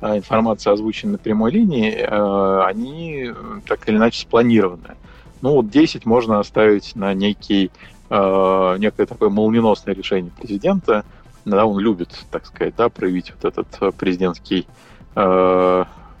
а, 0.00 0.18
информации, 0.18 0.70
озвученной 0.70 1.12
на 1.12 1.18
прямой 1.18 1.50
линии, 1.50 1.98
а, 1.98 2.66
они 2.66 3.32
так 3.66 3.88
или 3.88 3.96
иначе 3.96 4.20
спланированы. 4.20 4.96
Ну, 5.40 5.52
вот 5.52 5.70
10 5.70 6.04
можно 6.04 6.40
оставить 6.40 6.94
на 6.96 7.14
некий, 7.14 7.70
некое 8.10 9.06
такое 9.06 9.28
молниеносное 9.28 9.94
решение 9.94 10.32
президента. 10.32 11.04
Да, 11.44 11.64
он 11.64 11.78
любит, 11.78 12.10
так 12.32 12.44
сказать, 12.46 12.74
да, 12.76 12.88
проявить 12.88 13.32
вот 13.40 13.44
этот 13.44 13.94
президентский 13.96 14.66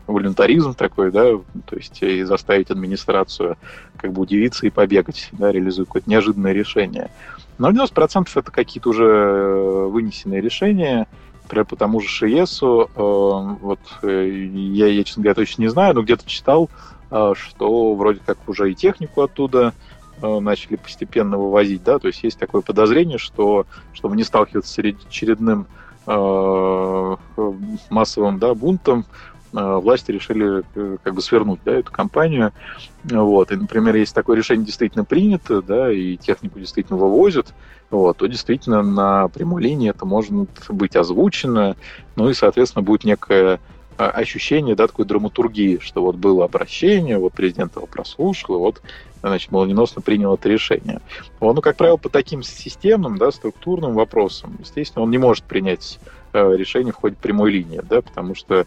волюнтаризм 0.08 0.74
такой, 0.74 1.12
да, 1.12 1.24
то 1.66 1.76
есть 1.76 2.02
и 2.02 2.24
заставить 2.24 2.70
администрацию 2.70 3.56
как 3.96 4.12
бы 4.12 4.22
удивиться 4.22 4.66
и 4.66 4.70
побегать, 4.70 5.28
да, 5.32 5.52
реализуя 5.52 5.84
какое-то 5.84 6.10
неожиданное 6.10 6.52
решение. 6.52 7.10
Но 7.58 7.70
90% 7.70 8.28
это 8.34 8.50
какие-то 8.50 8.88
уже 8.90 9.04
э, 9.04 9.86
вынесенные 9.86 10.40
решения, 10.40 11.06
например, 11.42 11.66
по 11.66 11.76
тому 11.76 12.00
же 12.00 12.08
ШИЕСу, 12.08 12.90
э, 12.94 13.56
вот 13.60 13.80
э, 14.02 14.28
я, 14.72 14.86
я, 14.86 15.04
честно 15.04 15.22
говоря, 15.22 15.34
точно 15.34 15.62
не 15.62 15.68
знаю, 15.68 15.94
но 15.94 16.02
где-то 16.02 16.26
читал, 16.26 16.70
э, 17.10 17.34
что 17.36 17.94
вроде 17.94 18.20
как 18.24 18.38
уже 18.48 18.72
и 18.72 18.74
технику 18.74 19.22
оттуда 19.22 19.74
э, 20.22 20.38
начали 20.40 20.76
постепенно 20.76 21.36
вывозить, 21.36 21.82
да, 21.84 21.98
то 21.98 22.08
есть 22.08 22.22
есть 22.22 22.38
такое 22.38 22.62
подозрение, 22.62 23.18
что 23.18 23.66
чтобы 23.92 24.16
не 24.16 24.24
сталкиваться 24.24 24.72
с 24.72 24.78
очередным 24.78 25.66
э, 26.06 27.16
массовым 27.90 28.38
да, 28.38 28.54
бунтом, 28.54 29.04
Э, 29.04 29.37
власти 29.52 30.10
решили 30.10 30.62
э, 30.74 30.96
как 31.02 31.14
бы 31.14 31.22
свернуть 31.22 31.60
да, 31.64 31.72
эту 31.72 31.90
компанию. 31.90 32.52
Вот. 33.04 33.50
И, 33.50 33.56
например, 33.56 33.96
если 33.96 34.14
такое 34.14 34.36
решение 34.36 34.66
действительно 34.66 35.04
принято, 35.04 35.62
да, 35.62 35.90
и 35.90 36.16
технику 36.16 36.58
действительно 36.58 36.98
вывозят, 36.98 37.54
вот, 37.90 38.18
то 38.18 38.26
действительно 38.26 38.82
на 38.82 39.28
прямой 39.28 39.62
линии 39.62 39.90
это 39.90 40.04
может 40.04 40.32
быть 40.68 40.96
озвучено, 40.96 41.76
ну 42.16 42.28
и, 42.28 42.34
соответственно, 42.34 42.82
будет 42.82 43.04
некое 43.04 43.60
э, 43.96 44.04
ощущение, 44.04 44.74
да, 44.74 44.86
такой 44.86 45.06
драматургии, 45.06 45.78
что 45.80 46.02
вот 46.02 46.16
было 46.16 46.44
обращение, 46.44 47.18
вот 47.18 47.32
президент 47.32 47.76
его 47.76 47.86
прослушал, 47.86 48.56
и 48.56 48.58
вот, 48.58 48.82
значит, 49.22 49.50
молниеносно 49.50 50.02
принял 50.02 50.34
это 50.34 50.48
решение. 50.48 51.00
Вот, 51.40 51.54
ну, 51.54 51.62
как 51.62 51.76
правило, 51.76 51.96
по 51.96 52.10
таким 52.10 52.42
системным, 52.42 53.16
да, 53.16 53.30
структурным 53.30 53.94
вопросам, 53.94 54.58
естественно, 54.60 55.04
он 55.04 55.10
не 55.10 55.18
может 55.18 55.44
принять 55.44 55.98
решение 56.34 56.92
в 56.92 56.96
ходе 56.96 57.16
прямой 57.16 57.50
линии, 57.50 57.80
да, 57.88 58.02
потому 58.02 58.34
что 58.34 58.66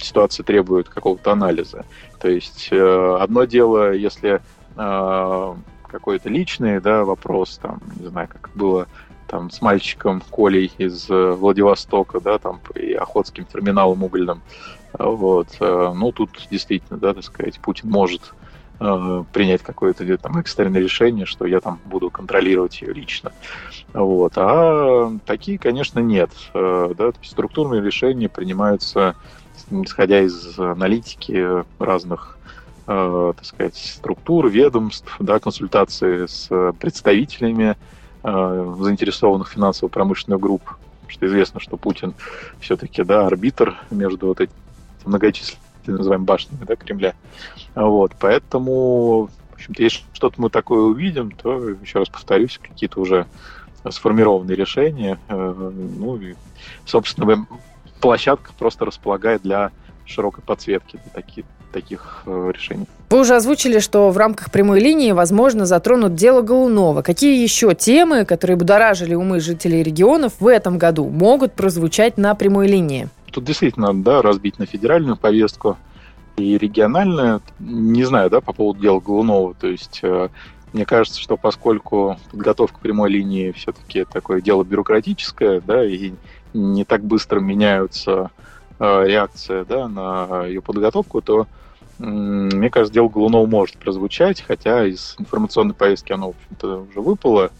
ситуация 0.00 0.44
требует 0.44 0.88
какого-то 0.88 1.32
анализа. 1.32 1.84
То 2.24 2.30
есть 2.30 2.68
э, 2.70 3.16
одно 3.20 3.44
дело, 3.44 3.92
если 3.92 4.40
э, 4.76 5.54
какой-то 5.86 6.28
личный 6.30 6.80
да, 6.80 7.04
вопрос, 7.04 7.58
там, 7.60 7.80
не 8.00 8.06
знаю, 8.06 8.28
как 8.28 8.50
было 8.54 8.86
там 9.28 9.50
с 9.50 9.60
мальчиком 9.60 10.22
Колей 10.30 10.72
из 10.78 11.10
э, 11.10 11.32
Владивостока, 11.32 12.20
да, 12.20 12.38
там 12.38 12.60
и 12.74 12.94
Охотским 12.94 13.44
терминалом 13.44 14.02
угольным. 14.02 14.40
Вот. 14.98 15.48
Ну, 15.60 16.12
тут 16.12 16.46
действительно, 16.50 16.98
да, 16.98 17.12
так 17.12 17.24
сказать, 17.24 17.58
Путин 17.58 17.90
может 17.90 18.32
принять 18.78 19.62
какое-то 19.62 20.18
там 20.18 20.38
экстренное 20.38 20.80
решение, 20.80 21.26
что 21.26 21.46
я 21.46 21.60
там 21.60 21.80
буду 21.84 22.10
контролировать 22.10 22.80
ее 22.80 22.92
лично. 22.92 23.32
Вот. 23.92 24.34
А 24.36 25.12
такие, 25.26 25.58
конечно, 25.58 25.98
нет. 25.98 26.30
Да, 26.52 26.94
то 26.94 27.14
есть 27.20 27.32
структурные 27.32 27.82
решения 27.82 28.28
принимаются 28.28 29.16
исходя 29.70 30.20
из 30.20 30.58
аналитики 30.58 31.64
разных 31.78 32.38
э, 32.86 33.32
так 33.36 33.44
сказать, 33.44 33.76
структур, 33.76 34.48
ведомств, 34.48 35.14
да, 35.18 35.38
консультации 35.38 36.26
с 36.26 36.48
представителями 36.78 37.76
э, 38.22 38.74
заинтересованных 38.80 39.48
финансово-промышленных 39.48 40.40
групп, 40.40 40.76
что 41.08 41.26
известно, 41.26 41.60
что 41.60 41.76
Путин 41.76 42.14
все-таки 42.60 43.02
да, 43.04 43.26
арбитр 43.26 43.76
между 43.90 44.28
вот 44.28 44.40
этими 44.40 44.56
многочисленными 45.04 45.64
называем 45.86 46.24
башнями 46.24 46.64
да, 46.64 46.76
Кремля. 46.76 47.14
Вот, 47.74 48.12
поэтому, 48.18 49.28
в 49.50 49.54
общем-то, 49.54 49.82
если 49.82 50.02
что-то 50.12 50.40
мы 50.40 50.50
такое 50.50 50.80
увидим, 50.80 51.30
то, 51.30 51.68
еще 51.68 51.98
раз 51.98 52.08
повторюсь, 52.08 52.58
какие-то 52.58 53.00
уже 53.00 53.26
сформированные 53.90 54.56
решения. 54.56 55.18
Э, 55.28 55.54
ну 55.54 56.16
и, 56.16 56.34
собственно, 56.86 57.46
площадка 58.04 58.52
просто 58.58 58.84
располагает 58.84 59.42
для 59.42 59.70
широкой 60.06 60.44
подсветки 60.44 61.00
для 61.02 61.12
таких, 61.12 61.44
таких 61.72 62.22
э, 62.26 62.52
решений. 62.54 62.86
Вы 63.08 63.20
уже 63.20 63.34
озвучили, 63.34 63.78
что 63.78 64.10
в 64.10 64.18
рамках 64.18 64.50
прямой 64.50 64.80
линии, 64.80 65.12
возможно, 65.12 65.64
затронут 65.64 66.14
дело 66.14 66.42
Голунова. 66.42 67.00
Какие 67.00 67.42
еще 67.42 67.74
темы, 67.74 68.26
которые 68.26 68.56
будоражили 68.56 69.14
умы 69.14 69.40
жителей 69.40 69.82
регионов 69.82 70.34
в 70.40 70.46
этом 70.46 70.76
году, 70.76 71.08
могут 71.08 71.54
прозвучать 71.54 72.18
на 72.18 72.34
прямой 72.34 72.68
линии? 72.68 73.08
Тут 73.32 73.44
действительно 73.44 73.92
надо 73.92 74.02
да, 74.02 74.22
разбить 74.22 74.58
на 74.58 74.66
федеральную 74.66 75.16
повестку 75.16 75.78
и 76.36 76.58
региональную. 76.58 77.40
Не 77.58 78.04
знаю, 78.04 78.28
да, 78.28 78.42
по 78.42 78.52
поводу 78.52 78.80
дела 78.80 79.00
Голунова. 79.00 79.54
То 79.54 79.68
есть 79.68 80.00
э, 80.02 80.28
мне 80.74 80.84
кажется, 80.84 81.20
что 81.20 81.38
поскольку 81.38 82.18
подготовка 82.30 82.78
прямой 82.80 83.08
линии 83.08 83.52
все-таки 83.52 84.04
такое 84.04 84.42
дело 84.42 84.64
бюрократическое, 84.64 85.62
да, 85.64 85.82
и 85.82 86.12
не 86.54 86.84
так 86.84 87.04
быстро 87.04 87.40
меняются 87.40 88.30
э, 88.78 89.04
реакция 89.06 89.64
да, 89.64 89.88
на 89.88 90.46
ее 90.46 90.62
подготовку, 90.62 91.20
то 91.20 91.46
мне 91.98 92.70
кажется, 92.70 92.92
дело 92.92 93.08
Голунова 93.08 93.46
может 93.46 93.76
прозвучать, 93.76 94.40
хотя 94.40 94.84
из 94.86 95.14
информационной 95.18 95.74
повестки 95.74 96.12
оно, 96.12 96.32
в 96.32 96.34
общем-то, 96.36 96.86
уже 96.90 97.00
выпало. 97.00 97.50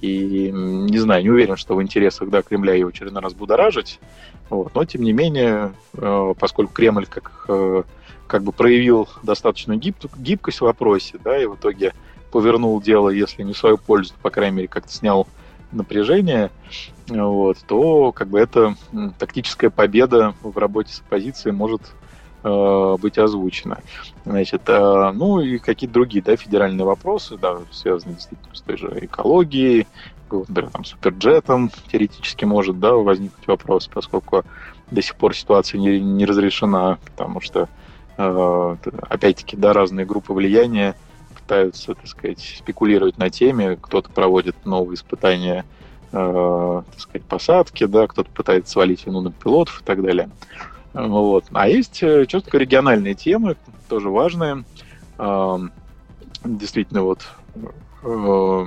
И 0.00 0.50
не 0.52 0.98
знаю, 0.98 1.22
не 1.22 1.30
уверен, 1.30 1.56
что 1.56 1.74
в 1.74 1.82
интересах 1.82 2.28
да, 2.28 2.42
Кремля 2.42 2.74
его 2.74 2.88
очередной 2.88 3.22
раз 3.22 3.32
будоражить. 3.32 3.98
Вот. 4.50 4.74
Но, 4.74 4.84
тем 4.84 5.02
не 5.02 5.12
менее, 5.12 5.72
э, 5.94 6.34
поскольку 6.38 6.72
Кремль 6.72 7.06
как, 7.06 7.46
э, 7.48 7.82
как 8.26 8.42
бы 8.42 8.52
проявил 8.52 9.08
достаточно 9.22 9.76
гиб, 9.76 9.96
гибкость 10.18 10.58
в 10.58 10.64
вопросе, 10.64 11.18
да, 11.22 11.40
и 11.40 11.46
в 11.46 11.54
итоге 11.54 11.94
повернул 12.30 12.80
дело, 12.82 13.08
если 13.08 13.42
не 13.42 13.54
в 13.54 13.58
свою 13.58 13.78
пользу, 13.78 14.14
по 14.20 14.30
крайней 14.30 14.56
мере, 14.56 14.68
как-то 14.68 14.92
снял 14.92 15.26
напряжение, 15.72 16.50
вот, 17.08 17.58
то 17.66 18.12
как 18.12 18.28
бы 18.28 18.38
эта 18.38 18.74
тактическая 19.18 19.70
победа 19.70 20.34
в 20.42 20.56
работе 20.58 20.92
с 20.92 21.00
оппозицией 21.00 21.54
может 21.54 21.82
э, 22.42 22.96
быть 23.00 23.18
озвучена. 23.18 23.78
Значит, 24.24 24.62
э, 24.66 25.12
ну 25.14 25.40
и 25.40 25.58
какие-то 25.58 25.94
другие, 25.94 26.22
да, 26.22 26.36
федеральные 26.36 26.84
вопросы, 26.84 27.36
да, 27.36 27.58
связанные 27.70 28.16
действительно 28.16 28.54
с 28.54 28.60
той 28.60 28.76
же 28.76 28.98
экологией, 29.02 29.86
например, 30.30 30.70
там, 30.70 30.84
суперджетом 30.84 31.70
теоретически 31.90 32.44
может, 32.44 32.78
да, 32.80 32.92
возникнуть 32.94 33.46
вопрос, 33.46 33.88
поскольку 33.92 34.44
до 34.90 35.02
сих 35.02 35.16
пор 35.16 35.34
ситуация 35.34 35.78
не, 35.78 36.00
не 36.00 36.26
разрешена, 36.26 36.98
потому 37.04 37.40
что, 37.40 37.68
э, 38.16 38.76
опять-таки, 39.08 39.56
да, 39.56 39.72
разные 39.72 40.06
группы 40.06 40.32
влияния 40.32 40.94
пытаются, 41.46 41.94
так 41.94 42.08
сказать, 42.08 42.40
спекулировать 42.58 43.18
на 43.18 43.30
теме, 43.30 43.78
кто-то 43.80 44.10
проводит 44.10 44.56
новые 44.64 44.96
испытания, 44.96 45.64
э, 46.10 46.82
так 46.90 47.00
сказать, 47.00 47.24
посадки, 47.24 47.84
да, 47.84 48.08
кто-то 48.08 48.28
пытается 48.30 48.72
свалить 48.72 49.06
вину 49.06 49.20
на 49.20 49.30
пилотов 49.30 49.80
и 49.80 49.84
так 49.84 50.02
далее. 50.02 50.28
Вот. 50.92 51.44
А 51.52 51.68
есть 51.68 52.02
э, 52.02 52.26
четко 52.26 52.58
региональные 52.58 53.14
темы, 53.14 53.56
тоже 53.88 54.10
важные. 54.10 54.64
Э, 55.18 55.58
действительно, 56.44 57.02
вот 57.02 57.20
э, 58.02 58.66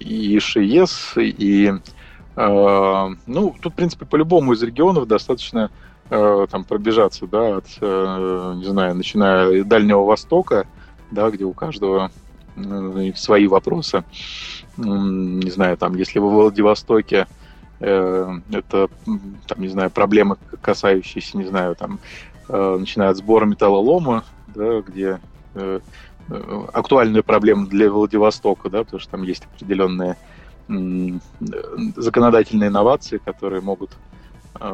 и 0.00 0.38
ШИЕС, 0.40 1.12
и 1.16 1.74
э, 2.34 3.08
ну, 3.26 3.54
тут, 3.60 3.72
в 3.72 3.76
принципе, 3.76 4.04
по-любому 4.04 4.52
из 4.52 4.62
регионов 4.64 5.06
достаточно 5.06 5.70
э, 6.10 6.46
там 6.50 6.64
пробежаться, 6.64 7.28
да, 7.28 7.58
от, 7.58 7.66
э, 7.80 8.54
не 8.56 8.64
знаю, 8.64 8.96
начиная 8.96 9.62
Дальнего 9.62 10.02
Востока, 10.02 10.66
да, 11.10 11.30
где 11.30 11.44
у 11.44 11.52
каждого 11.52 12.10
э, 12.56 13.12
свои 13.16 13.46
вопросы. 13.46 14.04
Не 14.76 15.50
знаю, 15.50 15.76
там, 15.76 15.96
если 15.96 16.18
вы 16.18 16.28
в 16.28 16.34
Владивостоке, 16.34 17.26
э, 17.80 18.38
это, 18.52 18.88
там, 19.46 19.60
не 19.60 19.68
знаю, 19.68 19.90
проблемы, 19.90 20.36
касающиеся, 20.60 21.36
не 21.36 21.46
знаю, 21.46 21.74
там, 21.74 21.98
э, 22.48 22.76
начиная 22.78 23.10
от 23.10 23.16
сбора 23.16 23.46
металлолома, 23.46 24.24
да, 24.54 24.80
где 24.80 25.18
актуальная 26.72 27.22
проблема 27.22 27.66
для 27.66 27.90
Владивостока, 27.90 28.68
да, 28.68 28.84
потому 28.84 29.00
что 29.00 29.10
там 29.10 29.22
есть 29.22 29.44
определенные 29.54 30.16
законодательные 31.96 32.68
инновации, 32.68 33.16
которые 33.16 33.62
могут 33.62 33.90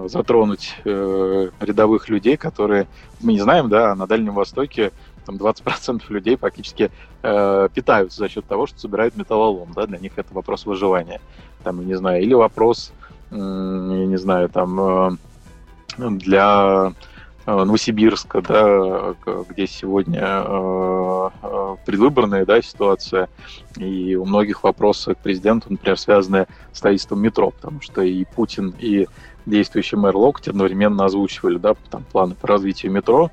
затронуть 0.06 0.76
рядовых 0.84 2.08
людей, 2.08 2.36
которые 2.36 2.88
мы 3.20 3.34
не 3.34 3.40
знаем, 3.40 3.68
да, 3.68 3.94
на 3.94 4.06
Дальнем 4.08 4.34
Востоке 4.34 4.90
там 5.25 5.37
20% 5.37 6.02
людей 6.08 6.37
практически 6.37 6.91
э, 7.23 7.69
питаются 7.75 8.19
за 8.19 8.28
счет 8.28 8.47
того, 8.47 8.67
что 8.67 8.78
собирают 8.78 9.17
металлолом, 9.17 9.73
да, 9.75 9.87
для 9.87 9.99
них 9.99 10.13
это 10.17 10.32
вопрос 10.34 10.67
выживания, 10.67 11.21
там, 11.63 11.87
не 11.87 11.95
знаю, 11.95 12.23
или 12.23 12.34
вопрос, 12.34 12.93
э, 13.30 13.37
я 13.37 14.06
не 14.06 14.17
знаю, 14.17 14.49
там, 14.49 14.80
э, 14.80 15.10
для 15.99 16.93
Новосибирска, 17.47 18.41
да, 18.41 19.15
где 19.49 19.67
сегодня 19.67 20.21
э, 20.23 21.30
э, 21.43 21.76
предвыборная 21.85 22.47
да, 22.47 22.63
ситуация, 22.63 23.28
и 23.76 24.15
у 24.15 24.25
многих 24.25 24.65
вопросы 24.65 25.15
к 25.15 25.19
президенту, 25.19 25.67
например, 25.71 25.99
связаны 25.99 26.47
с 26.73 26.78
строительством 26.78 27.21
метро, 27.21 27.50
потому 27.50 27.83
что 27.83 28.02
и 28.02 28.25
Путин, 28.25 28.75
и 28.78 29.07
действующий 29.47 29.97
мэр 29.97 30.17
Локти 30.17 30.50
одновременно 30.50 31.04
озвучивали, 31.04 31.59
да, 31.59 31.75
там 31.91 32.04
планы 32.11 32.35
по 32.35 32.49
развитию 32.49 32.93
метро. 32.93 33.30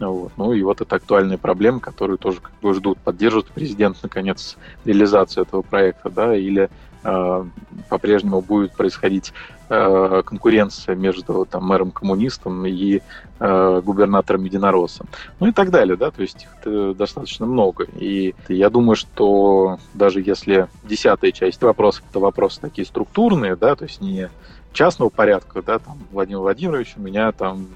Вот. 0.00 0.32
Ну 0.36 0.52
и 0.52 0.62
вот 0.62 0.80
это 0.80 0.96
актуальная 0.96 1.38
проблема, 1.38 1.80
которую 1.80 2.18
тоже 2.18 2.40
как 2.40 2.52
бы 2.60 2.74
ждут, 2.74 2.98
поддержит 2.98 3.46
президент, 3.46 3.98
наконец, 4.02 4.56
реализацию 4.84 5.44
этого 5.44 5.62
проекта, 5.62 6.10
да, 6.10 6.36
или 6.36 6.64
э, 6.64 6.68
по-прежнему 7.02 8.40
будет 8.40 8.72
происходить 8.72 9.32
э, 9.68 10.22
конкуренция 10.24 10.94
между 10.94 11.46
там, 11.50 11.66
мэром-коммунистом 11.66 12.64
и 12.66 13.00
э, 13.40 13.80
губернатором 13.84 14.44
единороссом. 14.44 15.08
Ну 15.40 15.48
и 15.48 15.52
так 15.52 15.70
далее, 15.70 15.96
да, 15.96 16.10
то 16.10 16.22
есть 16.22 16.46
их 16.46 16.96
достаточно 16.96 17.46
много. 17.46 17.84
И 17.96 18.34
я 18.48 18.70
думаю, 18.70 18.96
что 18.96 19.78
даже 19.94 20.20
если 20.20 20.68
десятая 20.84 21.32
часть 21.32 21.60
вопросов 21.62 22.04
это 22.08 22.20
вопросы 22.20 22.60
такие 22.60 22.86
структурные, 22.86 23.56
да, 23.56 23.74
то 23.74 23.84
есть 23.84 24.00
не 24.00 24.28
частного 24.72 25.08
порядка, 25.08 25.62
да, 25.62 25.78
там, 25.78 25.98
Владимир 26.10 26.40
Владимирович, 26.40 26.94
у 26.96 27.00
меня 27.00 27.32
там 27.32 27.68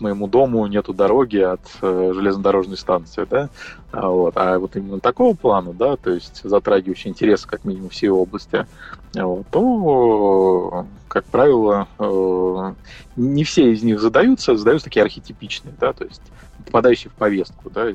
моему 0.00 0.26
дому 0.26 0.66
нету 0.66 0.92
дороги 0.92 1.38
от 1.38 1.60
э, 1.82 2.12
железнодорожной 2.14 2.76
станции, 2.76 3.26
да, 3.28 3.48
а, 3.92 4.08
вот, 4.08 4.34
а 4.36 4.58
вот 4.58 4.76
именно 4.76 5.00
такого 5.00 5.34
плана, 5.34 5.72
да, 5.72 5.96
то 5.96 6.10
есть 6.10 6.42
затрагивающий 6.42 7.10
интересы 7.10 7.48
как 7.48 7.64
минимум 7.64 7.90
всей 7.90 8.08
области, 8.08 8.66
вот, 9.14 9.46
то, 9.50 10.86
как 11.08 11.24
правило, 11.24 11.88
э, 11.98 12.74
не 13.16 13.44
все 13.44 13.72
из 13.72 13.82
них 13.82 14.00
задаются, 14.00 14.56
задаются 14.56 14.84
такие 14.84 15.02
архетипичные, 15.02 15.74
да, 15.80 15.92
то 15.92 16.04
есть 16.04 16.22
попадающие 16.66 17.10
в 17.10 17.14
повестку, 17.14 17.70
да, 17.70 17.92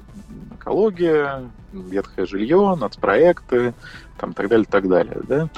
экология, 0.59 1.49
ветхое 1.71 2.25
жилье, 2.25 2.75
нацпроекты, 2.79 3.73
там, 4.17 4.33
так 4.33 4.47
далее, 4.47 4.67
так 4.69 4.87
далее, 4.87 5.21
да, 5.27 5.49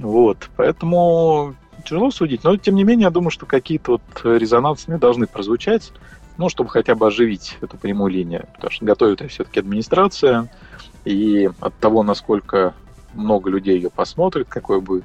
вот, 0.00 0.50
поэтому 0.56 1.54
тяжело 1.84 2.10
судить, 2.10 2.44
но 2.44 2.56
тем 2.56 2.74
не 2.74 2.84
менее 2.84 3.04
я 3.04 3.10
думаю, 3.10 3.30
что 3.30 3.46
какие-то 3.46 3.92
вот 3.92 4.02
резонансные 4.24 4.98
должны 4.98 5.26
прозвучать, 5.26 5.92
ну, 6.36 6.48
чтобы 6.48 6.70
хотя 6.70 6.94
бы 6.94 7.06
оживить 7.06 7.58
эту 7.60 7.76
прямую 7.76 8.12
линию, 8.12 8.46
потому 8.54 8.70
что 8.70 8.84
готовит 8.84 9.20
ее 9.20 9.28
все-таки 9.28 9.60
администрация, 9.60 10.50
и 11.04 11.50
от 11.60 11.74
того, 11.78 12.02
насколько 12.02 12.74
много 13.14 13.50
людей 13.50 13.76
ее 13.76 13.90
посмотрит, 13.90 14.48
какой 14.48 14.80
будет 14.80 15.04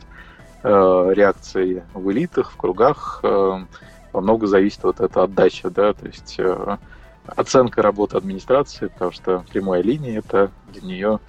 э, 0.64 0.70
реакция 1.16 1.86
в 1.94 2.12
элитах, 2.12 2.52
в 2.52 2.58
кругах, 2.58 3.20
э, 3.24 3.66
много 4.14 4.46
зависит 4.46 4.84
вот 4.84 5.00
эта 5.00 5.24
отдача, 5.24 5.70
да, 5.72 5.94
то 5.94 6.06
есть 6.06 6.36
э, 6.38 6.78
оценка 7.26 7.82
работы 7.82 8.18
администрации, 8.18 8.88
потому 8.88 9.12
что 9.12 9.44
прямая 9.52 9.82
линия 9.82 10.20
это 10.20 10.52
для 10.72 10.82
нее 10.82 11.20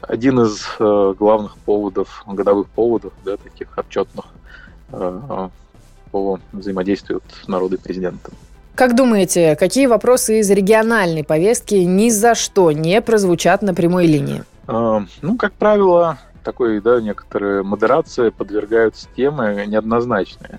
один 0.00 0.40
из 0.40 0.66
э, 0.80 1.14
главных 1.16 1.56
поводов, 1.58 2.24
годовых 2.26 2.68
поводов, 2.70 3.12
да, 3.24 3.36
таких 3.36 3.78
отчетных 3.78 4.26
Э, 4.26 4.73
по 4.90 6.38
взаимодействию 6.52 7.22
народа 7.48 7.76
и 7.76 7.78
президента. 7.78 8.30
Как 8.74 8.96
думаете, 8.96 9.56
какие 9.56 9.86
вопросы 9.86 10.40
из 10.40 10.50
региональной 10.50 11.22
повестки 11.22 11.76
ни 11.76 12.10
за 12.10 12.34
что 12.34 12.72
не 12.72 13.00
прозвучат 13.00 13.62
на 13.62 13.72
прямой 13.72 14.06
линии? 14.06 14.42
Э, 14.66 15.00
ну, 15.22 15.36
как 15.36 15.52
правило, 15.52 16.18
такой, 16.42 16.80
да, 16.80 17.00
некоторые 17.00 17.62
модерации 17.62 18.30
подвергаются 18.30 19.08
темы 19.16 19.64
неоднозначные. 19.66 20.58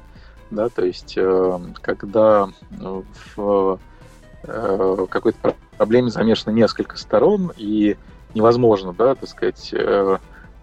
Да, 0.51 0.69
то 0.69 0.85
есть, 0.85 1.15
э, 1.17 1.59
когда 1.81 2.47
в 3.35 3.79
какой-то 5.09 5.55
проблеме 5.77 6.09
замешано 6.09 6.53
несколько 6.53 6.97
сторон, 6.97 7.51
и 7.57 7.97
невозможно, 8.33 8.93
да, 8.93 9.15
так 9.15 9.27
сказать, 9.27 9.73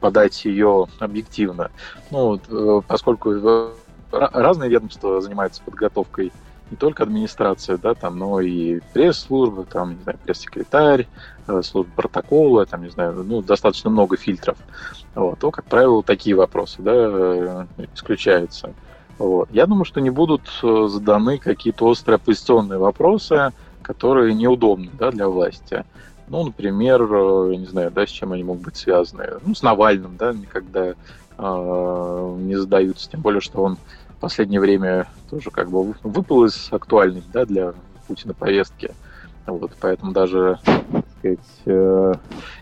подать 0.02 0.44
ее 0.44 0.88
объективно. 0.98 1.70
Ну, 2.10 2.36
э, 2.36 2.80
поскольку 2.88 3.30
э, 3.30 3.72
разные 4.10 4.68
ведомства 4.68 5.20
занимаются 5.20 5.62
подготовкой 5.64 6.32
не 6.72 6.76
только 6.76 7.04
администрация, 7.04 7.78
да, 7.78 7.94
там, 7.94 8.18
но 8.18 8.40
и 8.40 8.80
пресс-служба, 8.92 9.64
там, 9.64 9.90
не 9.96 10.02
знаю, 10.02 10.18
пресс-секретарь, 10.24 11.06
э, 11.46 11.62
служба 11.62 11.92
протокола, 11.94 12.66
там, 12.66 12.82
не 12.82 12.90
знаю, 12.90 13.22
ну, 13.24 13.42
достаточно 13.42 13.90
много 13.90 14.16
фильтров, 14.16 14.56
вот, 15.14 15.38
то, 15.38 15.52
как 15.52 15.66
правило, 15.66 16.02
такие 16.02 16.34
вопросы, 16.34 16.82
да, 16.82 17.68
исключаются. 17.94 18.74
Вот. 19.18 19.48
Я 19.52 19.66
думаю, 19.66 19.84
что 19.84 20.00
не 20.00 20.10
будут 20.10 20.42
заданы 20.62 21.38
какие-то 21.38 21.86
острые 21.86 22.16
оппозиционные 22.16 22.80
вопросы, 22.80 23.52
которые 23.82 24.34
неудобны 24.34 24.90
да, 24.94 25.12
для 25.12 25.28
власти. 25.28 25.84
Ну, 26.32 26.44
например, 26.44 27.02
я 27.50 27.58
не 27.58 27.66
знаю, 27.66 27.90
да, 27.90 28.06
с 28.06 28.10
чем 28.10 28.32
они 28.32 28.42
могут 28.42 28.62
быть 28.62 28.76
связаны. 28.76 29.34
Ну, 29.44 29.54
с 29.54 29.62
Навальным, 29.62 30.16
да, 30.16 30.32
никогда 30.32 30.94
э, 31.36 32.36
не 32.40 32.56
задаются, 32.56 33.10
тем 33.10 33.20
более, 33.20 33.42
что 33.42 33.62
он 33.62 33.76
последнее 34.18 34.60
время 34.60 35.08
тоже 35.28 35.50
как 35.50 35.68
бы 35.68 35.94
выпал 36.02 36.44
из 36.46 36.68
актуальной 36.72 37.22
да, 37.34 37.44
для 37.44 37.74
Путина 38.06 38.32
повестки. 38.32 38.92
Вот, 39.44 39.72
поэтому 39.78 40.12
даже 40.12 40.58
сказать, 41.18 41.38
э, 41.66 42.14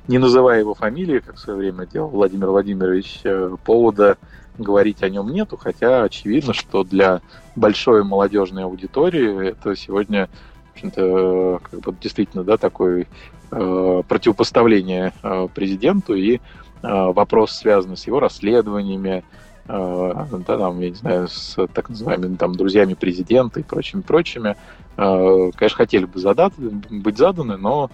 не 0.09 0.19
называя 0.19 0.59
его 0.59 0.75
фамилии, 0.75 1.21
как 1.21 1.37
в 1.37 1.39
свое 1.39 1.57
время 1.57 1.87
делал 1.87 2.09
Владимир 2.09 2.49
Владимирович, 2.49 3.21
э, 3.23 3.55
повода 3.65 4.19
говорить 4.59 5.05
о 5.05 5.11
нем 5.11 5.29
нету, 5.29 5.57
хотя 5.57 6.03
очевидно, 6.03 6.55
что 6.55 6.83
для 6.83 7.21
большой 7.55 8.03
молодежной 8.03 8.65
аудитории 8.65 9.51
это 9.51 9.77
сегодня 9.77 10.29
в 10.75 11.61
как 11.71 11.81
бы 11.81 11.95
действительно 12.01 12.43
да, 12.43 12.57
такое 12.57 13.03
э, 13.03 13.07
противопоставление 13.51 15.13
э, 15.23 15.49
президенту 15.55 16.15
и 16.15 16.37
э, 16.37 16.41
вопрос, 16.83 17.53
связанный 17.53 17.97
с 17.97 18.07
его 18.07 18.21
расследованиями, 18.21 19.25
Э, 19.73 20.27
да, 20.47 20.59
там, 20.59 20.81
я 20.81 20.91
не 20.91 20.97
знаю, 20.97 21.29
с 21.29 21.55
так 21.69 21.89
называемыми 21.91 22.37
там 22.37 22.55
друзьями 22.55 22.95
президента 22.95 23.61
и 23.61 23.63
прочими 23.63 24.01
прочими, 24.01 24.57
э, 24.97 25.51
конечно, 25.55 25.77
хотели 25.77 26.07
бы 26.07 26.19
задать, 26.19 26.55
быть 26.57 27.17
заданы, 27.17 27.57
но 27.57 27.91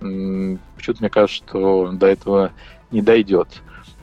почему-то 0.00 1.00
мне 1.00 1.10
кажется, 1.10 1.36
что 1.36 1.90
до 1.92 2.06
этого 2.06 2.52
не 2.92 3.02
дойдет. 3.02 3.48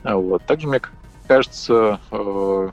Вот. 0.04 0.42
Также 0.44 0.68
мне 0.68 0.80
кажется, 1.26 1.98
э, 2.10 2.70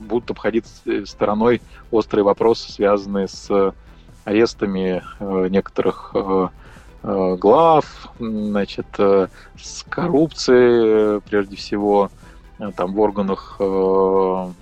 будут 0.00 0.30
обходить 0.30 0.66
стороной 1.06 1.62
острые 1.90 2.24
вопросы, 2.24 2.70
связанные 2.70 3.28
с 3.28 3.72
арестами 4.24 5.02
некоторых 5.48 6.14
глав, 7.36 8.12
значит, 8.18 8.86
с 8.96 9.84
коррупцией, 9.88 11.20
прежде 11.22 11.56
всего, 11.56 12.10
Э, 12.58 12.72
там 12.74 12.92
в 12.92 13.00
органах 13.00 13.56
э, 13.60 14.52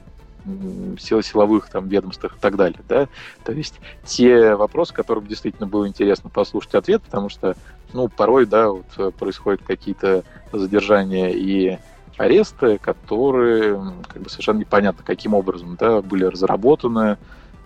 сил 0.98 1.22
силовых 1.22 1.68
там 1.70 1.88
ведомствах 1.88 2.36
и 2.36 2.40
так 2.40 2.56
далее, 2.56 2.78
да, 2.88 3.08
то 3.42 3.50
есть 3.50 3.80
те 4.04 4.54
вопросы, 4.54 4.94
которым 4.94 5.26
действительно 5.26 5.66
было 5.66 5.88
интересно 5.88 6.30
послушать 6.30 6.74
ответ, 6.74 7.02
потому 7.02 7.28
что, 7.28 7.56
ну, 7.92 8.08
порой, 8.08 8.46
да, 8.46 8.70
вот 8.70 8.86
э, 8.98 9.10
происходят 9.10 9.62
какие-то 9.66 10.22
задержания 10.52 11.30
и 11.30 11.78
аресты, 12.16 12.78
которые 12.78 13.80
как 14.08 14.22
бы 14.22 14.30
совершенно 14.30 14.58
непонятно, 14.58 15.02
каким 15.04 15.34
образом, 15.34 15.76
да, 15.78 16.00
были 16.00 16.24
разработаны, 16.24 17.18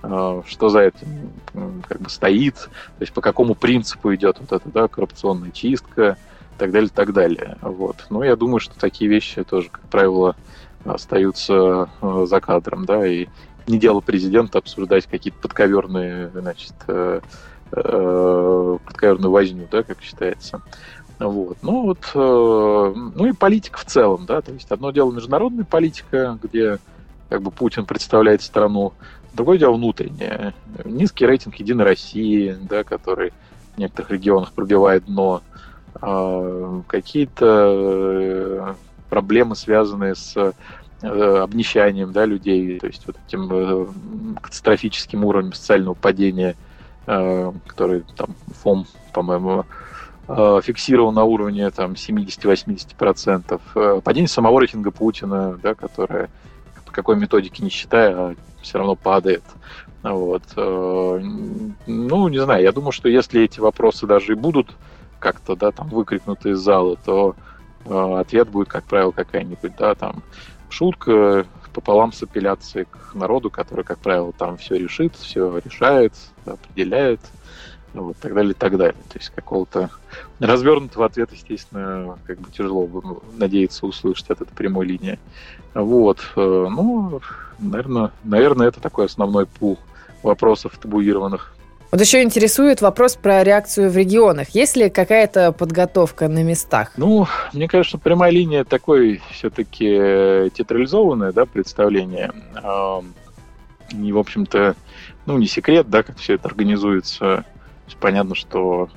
что 0.03 0.69
за 0.69 0.81
этим 0.81 1.33
как 1.87 2.01
бы 2.01 2.09
стоит, 2.09 2.55
то 2.55 3.01
есть 3.01 3.13
по 3.13 3.21
какому 3.21 3.55
принципу 3.55 4.15
идет 4.15 4.39
вот 4.41 4.53
эта, 4.53 4.69
да, 4.71 4.89
коррупционная 4.89 5.51
чистка, 5.51 6.17
так 6.61 6.73
далее, 6.73 6.91
так 6.95 7.13
далее. 7.13 7.57
Вот. 7.63 8.07
Но 8.11 8.23
я 8.23 8.37
думаю, 8.37 8.61
что 8.61 8.79
такие 8.79 9.11
вещи 9.11 9.43
тоже, 9.45 9.71
как 9.71 9.83
правило, 9.89 10.37
остаются 10.85 11.89
э, 12.01 12.27
за 12.29 12.41
кадром, 12.41 12.85
да, 12.85 13.07
и 13.07 13.29
не 13.67 13.79
дело 13.79 14.01
президента 14.01 14.59
обсуждать 14.59 15.07
какие-то 15.07 15.39
подковерные, 15.41 16.31
значит, 16.35 16.75
э, 16.87 17.21
э, 17.73 18.79
подковерную 18.85 19.31
возню, 19.31 19.69
да, 19.71 19.83
как 19.83 20.03
считается. 20.03 20.61
Вот. 21.19 21.59
Ну 21.63 21.83
вот, 21.83 22.11
ну 22.15 23.27
и 23.27 23.33
политика 23.33 23.79
в 23.79 23.85
целом, 23.85 24.25
да, 24.25 24.41
то 24.41 24.53
есть 24.53 24.71
одно 24.71 24.91
дело 24.91 25.13
международная 25.13 25.67
политика, 25.67 26.39
где 26.43 26.79
как 27.31 27.43
бы 27.43 27.53
Путин 27.53 27.87
представляет 27.87 28.43
страну, 28.43 28.93
другое 29.33 29.57
дело 29.57 29.75
внутреннее. 29.75 30.53
Низкий 30.85 31.25
рейтинг 31.25 31.55
Единой 31.55 31.85
России, 31.85 32.57
да, 32.69 32.85
который 32.85 33.33
в 33.77 33.79
некоторых 33.79 34.11
регионах 34.11 34.53
пробивает 34.53 35.07
дно, 35.07 35.43
а, 35.95 36.83
какие-то 36.89 37.47
э, 37.47 38.75
проблемы, 39.09 39.55
связанные 39.55 40.17
с 40.17 40.37
э, 40.37 40.53
обнищанием 41.03 42.13
да, 42.13 42.25
людей, 42.25 42.81
то 42.81 42.89
есть 42.89 43.07
вот 43.07 43.17
этим 43.27 43.49
э, 43.51 43.87
катастрофическим 44.41 45.25
уровнем 45.25 45.53
социального 45.53 45.95
падения, 45.95 46.57
который 47.07 48.05
там 48.17 48.37
ФОМ, 48.63 48.87
по-моему, 49.13 49.65
фиксировал 50.29 51.11
на 51.11 51.25
уровне 51.25 51.69
там 51.71 51.93
70-80%. 51.93 54.01
Падение 54.03 54.29
самого 54.29 54.61
рейтинга 54.61 54.93
Путина, 54.93 55.59
да, 55.61 55.75
которое 55.75 56.29
какой 56.93 57.17
методике 57.17 57.63
не 57.63 57.71
считая, 57.71 58.15
а 58.15 58.35
все 58.63 58.79
равно 58.79 58.95
падает. 58.95 59.43
Вот. 60.03 60.43
Ну, 60.57 62.29
не 62.29 62.39
знаю, 62.39 62.63
я 62.63 62.73
думаю, 62.73 62.93
что 62.93 63.09
если 63.09 63.43
эти 63.43 63.61
вопросы 63.61 64.07
даже 64.07 64.33
и 64.33 64.37
будут 64.37 64.75
как-то, 65.19 65.55
да, 65.55 65.71
там 65.71 65.89
выкрикнуты 65.89 66.51
из 66.51 66.59
зала, 66.59 66.97
то 66.97 67.37
э, 67.85 68.17
ответ 68.19 68.49
будет, 68.49 68.69
как 68.69 68.85
правило, 68.85 69.11
какая-нибудь, 69.11 69.77
да, 69.77 69.95
там 69.95 70.23
шутка 70.71 71.45
пополам 71.73 72.13
с 72.13 72.23
апелляцией 72.23 72.87
к 72.87 73.15
народу, 73.15 73.51
который, 73.51 73.85
как 73.85 73.99
правило, 73.99 74.33
там 74.33 74.57
все 74.57 74.77
решит, 74.77 75.15
все 75.17 75.59
решает, 75.59 76.15
определяет, 76.45 77.21
вот, 77.95 78.17
так 78.19 78.35
далее, 78.35 78.53
и 78.53 78.55
так 78.55 78.77
далее. 78.77 79.03
То 79.09 79.19
есть 79.19 79.31
какого-то 79.31 79.91
развернутого 80.39 81.07
ответа, 81.07 81.35
естественно, 81.35 82.19
как 82.27 82.39
бы 82.41 82.51
тяжело 82.51 82.89
надеяться 83.37 83.87
услышать 83.87 84.31
от 84.31 84.41
этой 84.43 84.55
прямой 84.55 84.87
линии. 84.87 85.19
Вот, 85.75 86.21
э, 86.37 86.41
ну, 86.71 87.21
наверное, 87.59 88.11
наверное, 88.25 88.69
это 88.69 88.81
такой 88.81 89.07
основной 89.07 89.47
пул 89.47 89.79
вопросов 90.23 90.79
табуированных. 90.79 91.55
Вот 91.91 92.01
еще 92.01 92.23
интересует 92.23 92.81
вопрос 92.83 93.17
про 93.17 93.43
реакцию 93.43 93.91
в 93.91 93.97
регионах. 93.97 94.51
Есть 94.51 94.77
ли 94.77 94.89
какая-то 94.91 95.51
подготовка 95.51 96.29
на 96.29 96.45
местах? 96.45 96.93
Ну, 96.97 97.27
мне 97.53 97.67
кажется, 97.67 97.99
прямая 97.99 98.31
линия 98.31 98.63
такой 98.63 99.21
все-таки 99.33 100.51
театрализованное 100.55 101.33
да, 101.33 101.47
представление. 101.47 102.31
И, 103.93 104.13
в 104.13 104.19
общем-то, 104.19 104.77
ну, 105.27 105.39
не 105.39 105.49
секрет, 105.49 105.91
да, 105.91 106.05
как 106.05 106.19
все 106.19 106.35
это 106.35 106.47
организуется. 106.47 107.45
Понятно, 107.99 108.35
что 108.35 108.89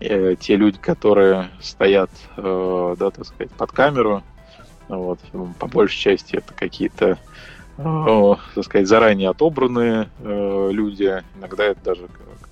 э, 0.00 0.36
те 0.38 0.56
люди, 0.56 0.78
которые 0.78 1.48
стоят, 1.60 2.10
э, 2.36 2.96
да, 2.98 3.10
так 3.10 3.26
сказать, 3.26 3.50
под 3.52 3.72
камеру, 3.72 4.22
вот, 4.88 5.20
по 5.58 5.66
большей 5.66 5.98
части 5.98 6.36
это 6.36 6.52
какие-то 6.54 7.18
э, 7.78 8.34
так 8.54 8.64
сказать, 8.64 8.88
заранее 8.88 9.30
отобранные 9.30 10.08
э, 10.20 10.68
люди. 10.72 11.22
Иногда 11.38 11.64
это 11.64 11.80
даже 11.84 12.08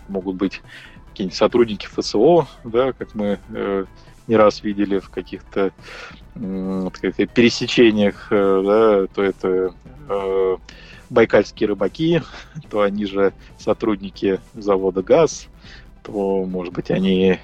могут 0.09 0.37
быть 0.37 0.63
какие-нибудь 1.11 1.37
сотрудники 1.37 1.87
ФСО, 1.87 2.47
да, 2.65 2.93
как 2.93 3.15
мы 3.15 3.39
э, 3.51 3.85
не 4.29 4.37
раз 4.37 4.63
видели 4.63 4.99
в 4.99 5.11
каких-то 5.11 5.73
э, 6.37 6.91
пересечениях, 7.35 8.29
э, 8.31 8.63
да, 8.65 9.07
то 9.13 9.23
это 9.23 9.75
э, 10.09 10.57
байкальские 11.11 11.69
рыбаки, 11.69 12.23
то 12.71 12.83
они 12.83 13.07
же 13.07 13.33
сотрудники 13.59 14.41
завода 14.55 15.03
ГАЗ, 15.03 15.49
то, 16.09 16.45
может 16.47 16.73
быть, 16.73 16.91
они 16.91 17.39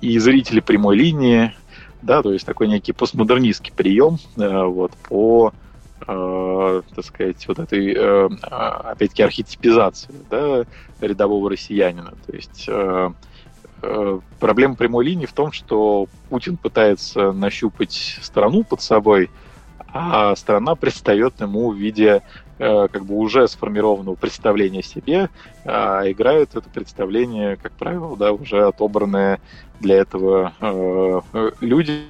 и 0.00 0.18
зрители 0.18 0.60
прямой 0.60 0.96
линии, 0.96 1.54
да, 2.02 2.22
то 2.22 2.32
есть 2.32 2.44
такой 2.44 2.68
некий 2.68 2.92
постмодернистский 2.92 3.72
прием 3.72 4.18
э, 4.36 4.64
вот, 4.64 4.92
по 5.08 5.52
э, 6.06 6.82
так 6.94 7.04
сказать, 7.04 7.48
вот 7.48 7.58
этой, 7.58 7.94
э, 7.94 8.28
опять-таки, 8.42 9.22
архетипизации 9.22 10.14
да, 10.30 10.64
рядового 11.00 11.48
россиянина. 11.50 12.12
То 12.26 12.36
есть 12.36 12.66
э, 12.68 13.10
э, 13.82 14.20
проблема 14.38 14.74
прямой 14.74 15.06
линии 15.06 15.26
в 15.26 15.32
том, 15.32 15.50
что 15.52 16.06
Путин 16.28 16.58
пытается 16.58 17.32
нащупать 17.32 18.18
страну 18.20 18.64
под 18.64 18.82
собой, 18.82 19.30
а 19.88 20.36
страна 20.36 20.74
предстает 20.74 21.40
ему 21.40 21.70
в 21.70 21.76
виде 21.76 22.22
как 22.58 23.04
бы 23.04 23.16
уже 23.16 23.48
сформированного 23.48 24.14
представления 24.14 24.80
о 24.80 24.82
себе, 24.82 25.28
а 25.64 26.02
играют 26.10 26.54
это 26.54 26.68
представление, 26.68 27.56
как 27.56 27.72
правило, 27.72 28.16
да, 28.16 28.32
уже 28.32 28.66
отобранные 28.66 29.40
для 29.80 29.96
этого 29.96 30.52
э, 30.60 31.50
люди, 31.60 32.04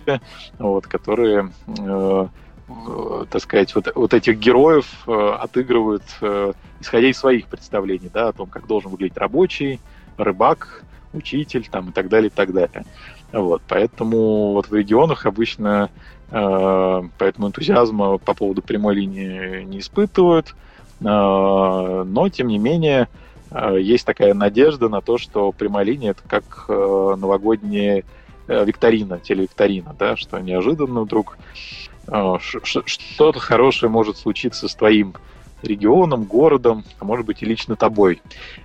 вот, 0.58 0.86
которые 0.86 1.50
э, 1.66 2.28
Э, 2.66 3.24
так 3.30 3.42
сказать, 3.42 3.74
вот, 3.74 3.88
вот 3.94 4.14
этих 4.14 4.38
героев 4.38 4.86
э, 5.06 5.36
отыгрывают, 5.40 6.02
э, 6.22 6.52
исходя 6.80 7.08
из 7.08 7.18
своих 7.18 7.46
представлений, 7.46 8.10
да, 8.12 8.28
о 8.28 8.32
том, 8.32 8.48
как 8.48 8.66
должен 8.66 8.90
выглядеть 8.90 9.18
рабочий, 9.18 9.80
рыбак, 10.16 10.82
учитель, 11.12 11.68
там, 11.70 11.90
и 11.90 11.92
так 11.92 12.08
далее, 12.08 12.28
и 12.28 12.32
так 12.34 12.52
далее. 12.52 12.84
Вот, 13.32 13.62
поэтому 13.68 14.52
вот 14.52 14.68
в 14.68 14.74
регионах 14.74 15.26
обычно 15.26 15.90
э, 15.90 15.98
поэтому 16.30 17.48
энтузиазма 17.48 18.18
по 18.18 18.34
поводу 18.34 18.62
прямой 18.62 18.96
линии 18.96 19.62
не 19.62 19.78
испытывают, 19.78 20.54
э, 21.00 21.04
но, 21.04 22.28
тем 22.32 22.48
не 22.48 22.58
менее, 22.58 23.08
есть 23.78 24.04
такая 24.04 24.34
надежда 24.34 24.88
на 24.88 25.00
то, 25.00 25.16
что 25.16 25.52
прямая 25.52 25.84
линия 25.84 26.10
это 26.10 26.22
как 26.26 26.68
новогодняя 26.68 28.02
викторина, 28.48 29.20
телевикторина, 29.20 29.94
да, 29.96 30.16
что 30.16 30.40
неожиданно 30.40 31.02
вдруг 31.02 31.38
что-то 32.40 33.38
хорошее 33.38 33.90
может 33.90 34.16
случиться 34.18 34.66
с 34.66 34.74
твоим 34.74 35.14
регионом, 35.64 36.24
городом, 36.24 36.84
а 36.98 37.04
может 37.04 37.26
быть 37.26 37.42
и 37.42 37.46
лично 37.46 37.76
тобой. 37.76 38.22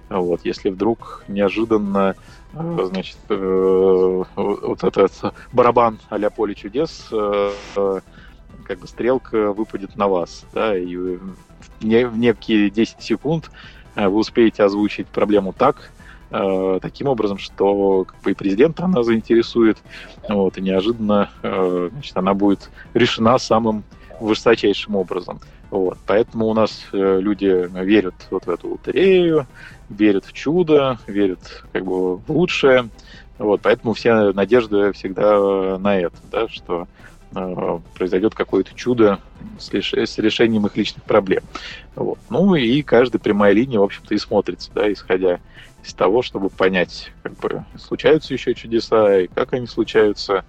Вот, 0.09 0.41
если 0.43 0.69
вдруг 0.69 1.23
неожиданно 1.27 2.15
э, 2.53 2.87
значит, 2.91 3.17
э, 3.29 4.23
вот 4.35 4.83
этот 4.83 5.11
барабан 5.53 5.99
а-ля 6.09 6.29
поле 6.29 6.55
чудес, 6.55 7.07
э, 7.11 7.51
как 8.63 8.79
бы 8.79 8.87
стрелка 8.87 9.51
выпадет 9.51 9.95
на 9.95 10.07
вас, 10.07 10.45
да, 10.53 10.77
и 10.77 10.95
в 10.95 11.19
некие 11.81 12.69
10 12.69 13.01
секунд 13.01 13.49
вы 13.95 14.15
успеете 14.15 14.63
озвучить 14.63 15.07
проблему 15.07 15.53
так, 15.53 15.91
таким 16.29 17.07
образом, 17.07 17.39
что 17.39 18.05
как 18.05 18.21
бы, 18.21 18.31
и 18.31 18.35
президента 18.35 18.85
она 18.85 19.01
заинтересует, 19.01 19.79
вот, 20.29 20.59
и 20.59 20.61
неожиданно 20.61 21.31
значит, 21.41 22.15
она 22.15 22.35
будет 22.35 22.69
решена 22.93 23.39
самым 23.39 23.83
высочайшим 24.19 24.95
образом. 24.95 25.39
Вот. 25.69 25.97
Поэтому 26.05 26.47
у 26.47 26.53
нас 26.53 26.85
э, 26.91 27.19
люди 27.21 27.69
верят 27.83 28.15
вот 28.31 28.45
в 28.45 28.49
эту 28.49 28.69
лотерею, 28.69 29.47
верят 29.89 30.25
в 30.25 30.33
чудо, 30.33 30.99
верят 31.07 31.63
как 31.71 31.85
бы 31.85 32.17
в 32.17 32.29
лучшее. 32.29 32.89
Вот, 33.37 33.61
поэтому 33.61 33.93
все 33.93 34.33
надежды 34.33 34.91
всегда 34.91 35.77
на 35.77 35.97
это, 35.97 36.17
да, 36.31 36.47
что 36.49 36.87
э, 37.35 37.79
произойдет 37.95 38.35
какое-то 38.35 38.73
чудо 38.75 39.19
с, 39.57 39.71
лиш... 39.71 39.93
с 39.93 40.17
решением 40.17 40.65
их 40.65 40.75
личных 40.75 41.03
проблем. 41.03 41.43
Вот. 41.95 42.19
Ну 42.29 42.55
и 42.55 42.81
каждая 42.81 43.19
прямая 43.19 43.53
линия, 43.53 43.79
в 43.79 43.83
общем-то, 43.83 44.13
и 44.13 44.17
смотрится, 44.17 44.71
да, 44.73 44.91
исходя 44.91 45.39
из 45.83 45.93
того, 45.93 46.21
чтобы 46.21 46.49
понять, 46.49 47.11
как 47.23 47.33
бы 47.37 47.63
случаются 47.77 48.33
еще 48.33 48.53
чудеса, 48.53 49.19
и 49.19 49.27
как 49.27 49.53
они 49.53 49.67
случаются, 49.67 50.43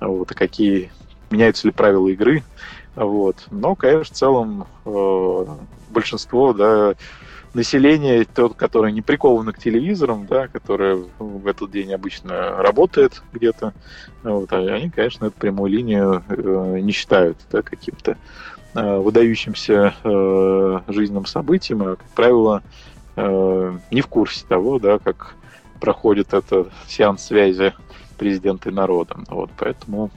вот, 0.00 0.30
и 0.30 0.34
какие 0.34 0.90
меняются 1.30 1.68
ли 1.68 1.72
правила 1.72 2.08
игры, 2.08 2.42
вот. 2.96 3.46
Но, 3.50 3.74
конечно, 3.74 4.14
в 4.14 4.16
целом 4.16 4.66
э, 4.84 5.46
большинство 5.90 6.52
да, 6.52 6.94
населения, 7.54 8.24
тот, 8.24 8.54
которое 8.54 8.92
не 8.92 9.02
приковано 9.02 9.52
к 9.52 9.58
телевизорам, 9.58 10.26
да, 10.26 10.48
которое 10.48 11.04
в 11.18 11.46
этот 11.46 11.70
день 11.70 11.92
обычно 11.92 12.56
работает 12.62 13.22
где-то, 13.32 13.72
вот, 14.22 14.52
они, 14.52 14.90
конечно, 14.90 15.26
эту 15.26 15.36
прямую 15.36 15.72
линию 15.72 16.22
э, 16.28 16.78
не 16.80 16.92
считают 16.92 17.38
да, 17.50 17.62
каким-то 17.62 18.16
э, 18.74 18.96
выдающимся 18.98 19.94
э, 20.02 20.80
жизненным 20.88 21.26
событием, 21.26 21.82
а, 21.82 21.96
как 21.96 22.08
правило, 22.10 22.62
э, 23.16 23.78
не 23.90 24.00
в 24.00 24.06
курсе 24.06 24.44
того, 24.46 24.78
да, 24.78 24.98
как 24.98 25.34
проходит 25.80 26.34
этот 26.34 26.70
сеанс 26.86 27.24
связи 27.24 27.72
президента 28.18 28.68
и 28.68 28.72
народа. 28.72 29.16
Вот, 29.28 29.50
поэтому 29.56 30.10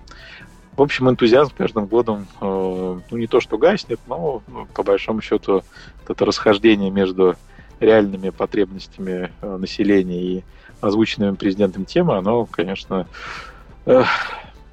в 0.76 0.82
общем, 0.82 1.10
энтузиазм 1.10 1.54
каждым 1.58 1.86
годом, 1.86 2.28
э, 2.42 3.00
ну, 3.10 3.18
не 3.18 3.28
то 3.28 3.40
что 3.40 3.58
гаснет, 3.58 4.00
но, 4.08 4.42
ну, 4.48 4.66
по 4.74 4.84
большому 4.84 5.22
счету, 5.22 5.64
это 6.08 6.26
расхождение 6.26 6.90
между 6.92 7.36
реальными 7.80 8.30
потребностями 8.30 9.32
э, 9.42 9.58
населения 9.58 10.22
и 10.22 10.44
озвученными 10.82 11.36
президентом 11.36 11.86
темы, 11.86 12.18
оно, 12.18 12.46
конечно, 12.46 13.08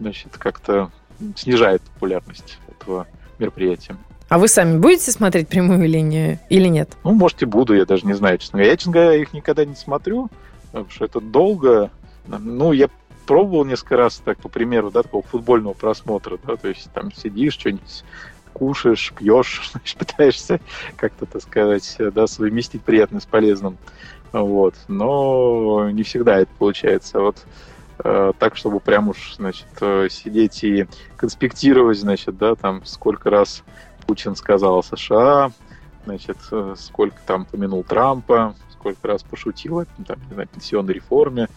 значит, 0.00 0.36
как-то 0.38 0.90
снижает 1.36 1.82
популярность 1.82 2.58
этого 2.68 3.06
мероприятия. 3.38 3.96
А 4.28 4.38
вы 4.38 4.46
сами 4.46 4.78
будете 4.78 5.10
смотреть 5.10 5.48
прямую 5.48 5.88
линию 5.88 6.38
или 6.48 6.68
нет? 6.68 6.90
Ну, 7.02 7.12
может, 7.12 7.42
и 7.42 7.46
буду, 7.46 7.74
я 7.74 7.84
даже 7.84 8.06
не 8.06 8.12
знаю, 8.12 8.38
честно 8.38 8.58
говоря. 8.58 8.70
Я, 8.70 8.76
честно 8.76 8.92
говоря, 8.92 9.14
их 9.16 9.32
никогда 9.32 9.64
не 9.64 9.74
смотрю, 9.74 10.30
потому 10.66 10.88
что 10.88 11.04
это 11.04 11.20
долго. 11.20 11.90
Ну, 12.28 12.70
я 12.70 12.88
пробовал 13.30 13.64
несколько 13.64 13.96
раз, 13.96 14.20
так, 14.24 14.38
по 14.38 14.48
примеру, 14.48 14.90
да, 14.90 15.04
такого 15.04 15.22
футбольного 15.22 15.72
просмотра, 15.72 16.36
да, 16.44 16.56
то 16.56 16.66
есть 16.66 16.90
там 16.92 17.12
сидишь, 17.12 17.52
что-нибудь 17.52 18.02
кушаешь, 18.52 19.12
пьешь, 19.16 19.70
значит, 19.72 19.96
пытаешься 19.96 20.60
как-то, 20.96 21.26
так 21.26 21.40
сказать, 21.40 21.96
да, 22.12 22.26
совместить 22.26 22.82
приятное 22.82 23.20
с 23.20 23.26
полезным. 23.26 23.78
Вот. 24.32 24.74
Но 24.88 25.90
не 25.92 26.02
всегда 26.02 26.40
это 26.40 26.50
получается. 26.58 27.20
Вот 27.20 27.46
э, 28.02 28.32
так, 28.36 28.56
чтобы 28.56 28.80
прям 28.80 29.10
уж, 29.10 29.36
значит, 29.36 29.68
э, 29.80 30.08
сидеть 30.10 30.64
и 30.64 30.88
конспектировать, 31.16 32.00
значит, 32.00 32.36
да, 32.36 32.56
там, 32.56 32.84
сколько 32.84 33.30
раз 33.30 33.62
Путин 34.08 34.34
сказал 34.34 34.82
США, 34.82 35.52
значит, 36.04 36.38
э, 36.50 36.74
сколько 36.76 37.18
там 37.24 37.44
помянул 37.44 37.84
Трампа, 37.84 38.56
сколько 38.80 39.08
раз 39.08 39.22
пошутил 39.22 39.80
о 39.80 39.84
там, 39.84 40.16
знаю, 40.32 40.48
пенсионной 40.48 40.94
реформе. 40.94 41.48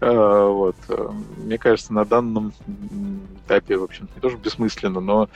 Э, 0.00 0.46
вот. 0.48 0.76
Мне 1.36 1.58
кажется, 1.58 1.92
на 1.92 2.04
данном 2.04 2.52
этапе, 3.44 3.76
в 3.76 3.84
общем, 3.84 4.08
не 4.14 4.20
тоже 4.20 4.38
бессмысленно, 4.38 5.00
но 5.00 5.28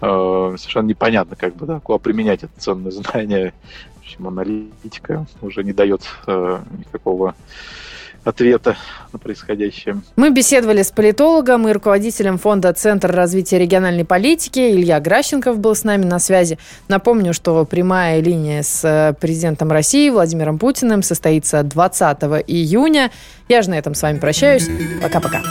э, 0.00 0.54
совершенно 0.58 0.88
непонятно, 0.88 1.36
как 1.36 1.54
бы, 1.54 1.66
да, 1.66 1.80
куда 1.80 1.98
применять 1.98 2.42
это 2.42 2.52
ценное 2.58 2.90
знание. 2.90 3.54
В 3.96 4.00
общем, 4.00 4.26
аналитика 4.26 5.26
уже 5.40 5.62
не 5.62 5.72
дает 5.72 6.02
э, 6.26 6.60
никакого 6.78 7.34
ответа 8.28 8.76
на 9.12 9.18
происходящее. 9.18 10.00
Мы 10.16 10.30
беседовали 10.30 10.82
с 10.82 10.90
политологом 10.90 11.66
и 11.68 11.72
руководителем 11.72 12.38
фонда 12.38 12.72
Центр 12.72 13.10
развития 13.10 13.58
региональной 13.58 14.04
политики. 14.04 14.58
Илья 14.58 15.00
Гращенков 15.00 15.58
был 15.58 15.74
с 15.74 15.84
нами 15.84 16.04
на 16.04 16.18
связи. 16.18 16.58
Напомню, 16.88 17.32
что 17.32 17.64
прямая 17.64 18.20
линия 18.20 18.62
с 18.62 18.84
э, 18.84 19.14
президентом 19.18 19.72
России 19.72 20.10
Владимиром 20.10 20.58
Путиным 20.58 21.02
состоится 21.02 21.62
20 21.62 22.18
июня. 22.46 23.10
Я 23.48 23.62
же 23.62 23.70
на 23.70 23.78
этом 23.78 23.94
с 23.94 24.02
вами 24.02 24.18
прощаюсь. 24.18 24.68
Пока-пока. 25.02 25.42